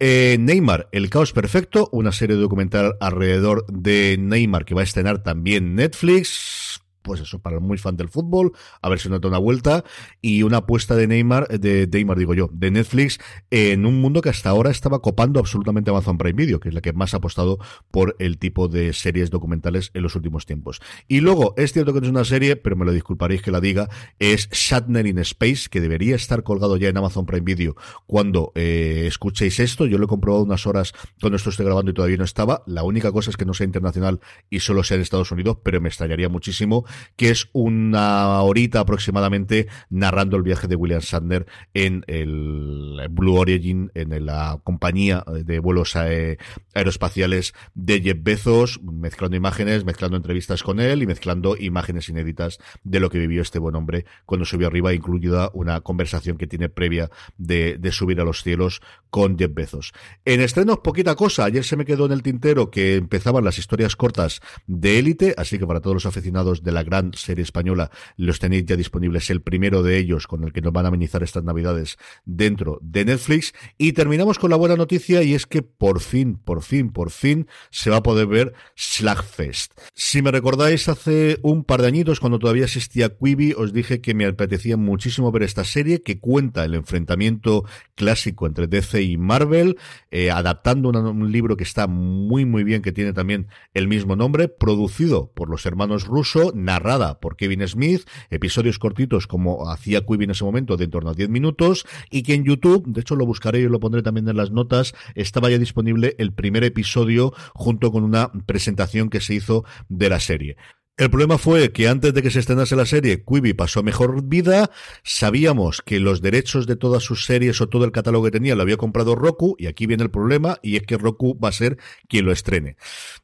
Eh, 0.02 0.38
Neymar, 0.40 0.88
El 0.94 1.10
Caos 1.10 1.34
Perfecto, 1.34 1.90
una 1.92 2.14
serie 2.14 2.38
documental 2.38 2.96
alrededor 3.02 3.66
de 3.68 4.16
Neymar 4.18 4.64
que 4.64 4.74
va 4.74 4.82
a 4.82 4.86
estrenar 4.86 5.24
también 5.24 5.76
Netflix 5.76 6.59
pues 7.02 7.22
eso, 7.22 7.40
para 7.40 7.60
muy 7.60 7.78
fan 7.78 7.98
del 7.98 8.10
fútbol, 8.10 8.54
a 8.82 8.90
ver 8.90 9.00
si 9.00 9.10
nos 9.10 9.22
da 9.22 9.28
una 9.28 9.38
vuelta, 9.38 9.84
y 10.22 10.44
una 10.44 10.58
apuesta 10.58 10.96
de 10.96 11.08
Neymar, 11.08 11.48
de 11.48 11.88
Neymar 11.92 12.18
digo 12.18 12.34
yo, 12.34 12.50
de 12.52 12.72
Netflix, 12.72 13.20
en 13.52 13.86
un 13.86 14.02
mundo 14.02 14.22
que 14.22 14.30
hasta 14.30 14.50
ahora 14.50 14.72
estaba 14.72 15.02
copando 15.02 15.40
absolutamente 15.40 15.90
Amazon 15.90 16.18
Prime 16.18 16.34
Video, 16.34 16.60
que 16.60 16.70
es 16.70 16.76
la 16.76 16.82
que 16.82 16.94
más 16.94 17.14
ha 17.14 17.18
apostado 17.18 17.60
por 17.92 18.16
el 18.20 18.38
tipo 18.38 18.68
de 18.68 18.94
series 18.94 19.30
documentales 19.30 19.92
en 19.94 20.04
los 20.04 20.16
últimos 20.16 20.46
tiempos. 20.46 20.82
Y 21.08 21.22
luego, 21.22 21.54
es 21.58 21.74
cierto 21.74 21.94
que 21.94 22.02
no 22.02 22.08
es 22.08 22.12
una 22.12 22.26
serie, 22.26 22.56
pero 22.56 22.76
me 22.76 22.86
lo 22.86 22.92
disculparéis 22.92 23.42
que 23.42 23.52
la 23.52 23.62
diga, 23.62 23.90
es 24.20 24.50
Shatner 24.50 25.08
in 25.08 25.20
Space, 25.20 25.70
que 25.70 25.82
debería 25.82 26.16
estar 26.16 26.44
colgado 26.44 26.78
ya 26.78 26.90
en 26.90 26.98
Amazon 26.98 27.26
Prime 27.26 27.46
Video 27.46 27.76
cuando 28.06 28.52
eh, 28.56 29.06
escuchéis 29.08 29.60
esto. 29.60 29.86
Yo 29.86 29.98
lo 29.98 30.06
he 30.06 30.08
comprobado 30.08 30.44
unas 30.44 30.66
horas 30.68 30.94
cuando 31.20 31.38
esto 31.38 31.50
estoy 31.50 31.66
grabando 31.66 31.92
y 31.92 31.94
todavía 31.94 32.18
no 32.18 32.24
estaba. 32.24 32.64
La 32.66 32.84
única 32.84 33.12
cosa 33.12 33.30
es 33.30 33.38
que 33.38 33.46
no 33.46 33.54
sea 33.54 33.66
internacional 33.66 34.20
y 34.50 34.60
solo 34.60 34.84
sea 34.84 34.96
en 34.96 35.02
Estados 35.02 35.32
Unidos, 35.32 35.58
pero 35.64 35.82
me 35.82 35.90
extrañaría 35.90 36.30
muchísimo 36.30 36.86
que 37.16 37.30
es 37.30 37.50
una 37.54 38.42
horita 38.42 38.82
aproximadamente 38.82 39.68
narrando 39.90 40.38
el 40.38 40.44
viaje 40.44 40.68
de 40.68 40.76
William 40.76 41.02
Shatner 41.02 41.46
en 41.74 42.04
el 42.08 43.08
Blue 43.10 43.36
Origin, 43.36 43.92
en 43.94 44.26
la 44.26 44.60
compañía 44.64 45.24
de 45.46 45.60
vuelos 45.60 45.96
aeroespaciales 45.96 47.54
de 47.74 48.02
Jeff 48.02 48.18
Bezos, 48.22 48.82
mezclando 48.82 49.38
imágenes, 49.38 49.86
mezclando 49.86 50.18
entrevistas 50.18 50.64
con 50.64 50.80
él 50.80 51.04
y 51.04 51.08
mezclando 51.08 51.56
imágenes 51.58 52.10
inéditas 52.10 52.60
de 52.84 53.00
lo 53.00 53.10
que 53.10 53.20
vivió 53.20 53.42
este 53.42 53.60
buen 53.60 53.76
hombre 53.76 54.06
cuando 54.26 54.46
subió 54.46 54.68
arriba, 54.68 54.94
incluida 54.94 55.50
una 55.54 55.82
conversación 55.82 56.38
que 56.38 56.48
tiene 56.48 56.70
previa 56.70 57.10
de, 57.38 57.78
de 57.78 57.92
subir 57.92 58.20
a 58.22 58.24
los 58.24 58.44
cielos 58.44 58.82
con 59.10 59.38
Jeff 59.38 59.54
Bezos. 59.54 59.94
En 60.26 60.42
estrenos, 60.42 60.80
poquita 60.80 61.16
cosa. 61.16 61.46
Ayer 61.46 61.64
se 61.64 61.78
me 61.78 61.86
quedó 61.86 62.06
en 62.06 62.12
el 62.12 62.24
tintero 62.24 62.70
que 62.70 62.96
empezaban 62.96 63.44
las 63.44 63.58
historias 63.58 63.96
cortas 63.96 64.42
de 64.68 65.00
élite, 65.00 65.34
así 65.38 65.58
que 65.58 65.68
para 65.68 65.82
todos 65.82 65.96
los 65.96 66.06
aficionados 66.06 66.64
de 66.64 66.72
la 66.72 66.79
gran 66.84 67.14
serie 67.14 67.44
española 67.44 67.92
los 68.18 68.40
tenéis 68.40 68.66
ya 68.66 68.76
disponibles. 68.76 69.30
El 69.30 69.42
primero 69.42 69.84
de 69.84 69.98
ellos 69.98 70.28
con 70.28 70.44
el 70.44 70.54
que 70.54 70.62
nos 70.62 70.74
van 70.74 70.86
a 70.86 70.90
amenizar 70.90 71.24
estas 71.24 71.44
navidades 71.44 71.98
dentro 72.26 72.80
de 72.82 73.06
Netflix. 73.06 73.54
Y 73.78 73.94
terminamos 73.94 74.40
con 74.40 74.50
la 74.50 74.56
buena 74.56 74.76
noticia 74.76 75.24
y 75.24 75.34
es 75.34 75.46
que 75.46 75.62
por 75.62 76.00
fin, 76.00 76.36
por 76.36 76.64
fin, 76.64 76.92
por 76.92 77.12
fin 77.12 77.48
se 77.70 77.90
va 77.90 77.98
a 77.98 78.04
poder 78.04 78.28
ver 78.28 78.54
Slagfest. 78.76 79.74
Si 79.94 80.22
me 80.22 80.32
recordáis, 80.32 80.88
hace 80.90 81.40
un 81.42 81.64
par 81.64 81.82
de 81.82 81.88
añitos, 81.88 82.20
cuando 82.20 82.40
todavía 82.40 82.66
existía 82.66 83.10
Quibi, 83.10 83.54
os 83.54 83.74
dije 83.74 84.02
que 84.02 84.14
me 84.14 84.26
apetecía 84.26 84.78
muchísimo 84.78 85.32
ver 85.32 85.44
esta 85.44 85.64
serie 85.64 86.02
que 86.02 86.20
cuenta 86.20 86.66
el 86.66 86.76
enfrentamiento 86.76 87.66
clásico 87.96 88.48
entre 88.48 88.68
DC 88.68 89.02
y 89.02 89.18
Marvel, 89.18 89.78
eh, 90.12 90.32
adaptando 90.32 90.90
un 90.90 91.32
libro 91.32 91.58
que 91.58 91.64
está 91.64 91.88
muy, 91.88 92.46
muy 92.46 92.64
bien, 92.64 92.82
que 92.82 92.92
tiene 92.92 93.14
también 93.14 93.48
el 93.74 93.88
mismo 93.88 94.16
nombre, 94.16 94.48
producido 94.48 95.32
por 95.34 95.50
los 95.50 95.66
hermanos 95.66 96.06
Russo, 96.06 96.52
narrada 96.70 97.20
por 97.20 97.36
Kevin 97.36 97.68
Smith, 97.68 98.08
episodios 98.30 98.78
cortitos 98.78 99.26
como 99.26 99.72
hacía 99.72 100.02
Quibi 100.06 100.26
en 100.26 100.32
ese 100.32 100.44
momento, 100.44 100.78
de 100.78 100.86
en 100.86 100.92
torno 100.92 101.10
a 101.10 101.14
10 101.16 101.30
minutos, 101.30 101.88
y 102.12 102.22
que 102.22 102.36
en 102.36 102.44
YouTube, 102.44 102.86
de 102.86 103.02
hecho 103.02 103.16
lo 103.16 103.26
buscaré 103.26 103.62
y 103.62 103.68
lo 103.68 103.80
pondré 103.80 104.04
también 104.04 104.30
en 104.30 104.38
las 104.38 104.52
notas, 104.52 104.94
estaba 105.16 105.50
ya 105.50 105.58
disponible 105.58 106.16
el 106.20 106.32
primer 106.32 106.64
episodio 106.64 107.34
junto 107.56 107.92
con 107.92 108.04
una 108.04 108.32
presentación 108.46 109.10
que 109.10 109.20
se 109.20 109.34
hizo 109.34 109.66
de 109.88 110.10
la 110.10 110.20
serie. 110.20 110.58
El 111.00 111.10
problema 111.10 111.38
fue 111.38 111.72
que 111.72 111.88
antes 111.88 112.14
de 112.14 112.22
que 112.22 112.30
se 112.30 112.40
estrenase 112.40 112.76
la 112.76 112.86
serie, 112.86 113.24
Quibi 113.24 113.54
pasó 113.54 113.82
mejor 113.84 114.22
vida. 114.26 114.70
Sabíamos 115.02 115.82
que 115.82 116.02
los 116.02 116.22
derechos 116.22 116.68
de 116.68 116.76
todas 116.76 117.04
sus 117.04 117.24
series 117.24 117.62
o 117.62 117.70
todo 117.70 117.86
el 117.86 117.94
catálogo 117.94 118.26
que 118.26 118.32
tenía 118.32 118.54
lo 118.54 118.64
había 118.64 118.76
comprado 118.76 119.16
Roku, 119.16 119.56
y 119.58 119.68
aquí 119.68 119.86
viene 119.86 120.04
el 120.04 120.12
problema, 120.12 120.58
y 120.62 120.76
es 120.76 120.84
que 120.84 120.98
Roku 120.98 121.40
va 121.40 121.48
a 121.48 121.54
ser 121.54 121.78
quien 122.10 122.26
lo 122.26 122.34
estrene. 122.34 122.76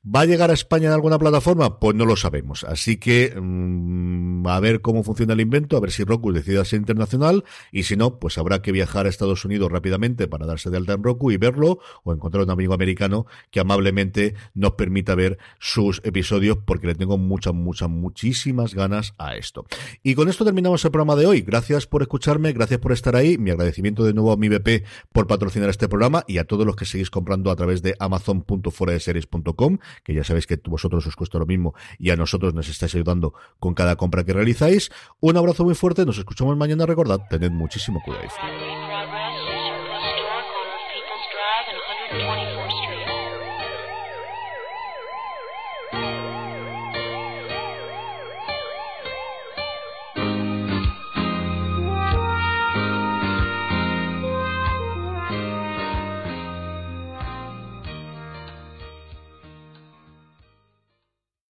¿Va 0.05 0.21
a 0.21 0.25
llegar 0.25 0.51
a 0.51 0.53
España 0.53 0.87
en 0.87 0.93
alguna 0.93 1.19
plataforma? 1.19 1.77
Pues 1.77 1.97
no 1.97 2.05
lo 2.05 2.15
sabemos. 2.15 2.63
Así 2.63 2.95
que 2.95 3.35
mmm, 3.37 4.47
a 4.47 4.57
ver 4.61 4.79
cómo 4.79 5.03
funciona 5.03 5.33
el 5.33 5.41
invento, 5.41 5.75
a 5.75 5.81
ver 5.81 5.91
si 5.91 6.05
Roku 6.05 6.31
decide 6.31 6.63
ser 6.63 6.79
internacional, 6.79 7.43
y 7.73 7.83
si 7.83 7.97
no, 7.97 8.19
pues 8.19 8.37
habrá 8.37 8.61
que 8.61 8.71
viajar 8.71 9.05
a 9.05 9.09
Estados 9.09 9.43
Unidos 9.43 9.69
rápidamente 9.69 10.29
para 10.29 10.45
darse 10.45 10.69
de 10.69 10.77
alta 10.77 10.93
en 10.93 11.03
Roku 11.03 11.29
y 11.29 11.35
verlo, 11.35 11.79
o 12.05 12.13
encontrar 12.13 12.45
un 12.45 12.51
amigo 12.51 12.73
americano 12.73 13.25
que 13.51 13.59
amablemente 13.59 14.33
nos 14.53 14.75
permita 14.75 15.13
ver 15.13 15.39
sus 15.59 15.99
episodios, 16.05 16.57
porque 16.65 16.87
le 16.87 16.95
tengo 16.95 17.17
mucha 17.17 17.51
muchas, 17.65 17.89
muchísimas 17.89 18.73
ganas 18.73 19.13
a 19.17 19.35
esto. 19.35 19.65
Y 20.03 20.15
con 20.15 20.29
esto 20.29 20.45
terminamos 20.45 20.85
el 20.85 20.91
programa 20.91 21.15
de 21.15 21.25
hoy. 21.25 21.41
Gracias 21.41 21.87
por 21.87 22.01
escucharme, 22.01 22.53
gracias 22.53 22.79
por 22.79 22.91
estar 22.91 23.15
ahí. 23.15 23.37
Mi 23.37 23.51
agradecimiento 23.51 24.03
de 24.03 24.13
nuevo 24.13 24.31
a 24.31 24.37
mi 24.37 24.47
BP 24.49 24.85
por 25.11 25.27
patrocinar 25.27 25.69
este 25.69 25.89
programa 25.89 26.23
y 26.27 26.37
a 26.37 26.45
todos 26.45 26.65
los 26.65 26.75
que 26.75 26.85
seguís 26.85 27.09
comprando 27.09 27.51
a 27.51 27.55
través 27.55 27.81
de 27.81 27.95
amazon.foradeseries.com, 27.99 29.79
que 30.03 30.13
ya 30.13 30.23
sabéis 30.23 30.47
que 30.47 30.59
vosotros 30.65 31.05
os 31.07 31.15
cuesta 31.15 31.39
lo 31.39 31.45
mismo 31.45 31.73
y 31.99 32.11
a 32.11 32.15
nosotros 32.15 32.53
nos 32.53 32.69
estáis 32.69 32.95
ayudando 32.95 33.33
con 33.59 33.73
cada 33.73 33.95
compra 33.95 34.23
que 34.23 34.33
realizáis. 34.33 34.91
Un 35.19 35.37
abrazo 35.37 35.65
muy 35.65 35.75
fuerte, 35.75 36.05
nos 36.05 36.17
escuchamos 36.17 36.55
mañana. 36.55 36.85
Recordad, 36.85 37.21
tened 37.29 37.51
muchísimo 37.51 38.01
cuidado. 38.03 38.94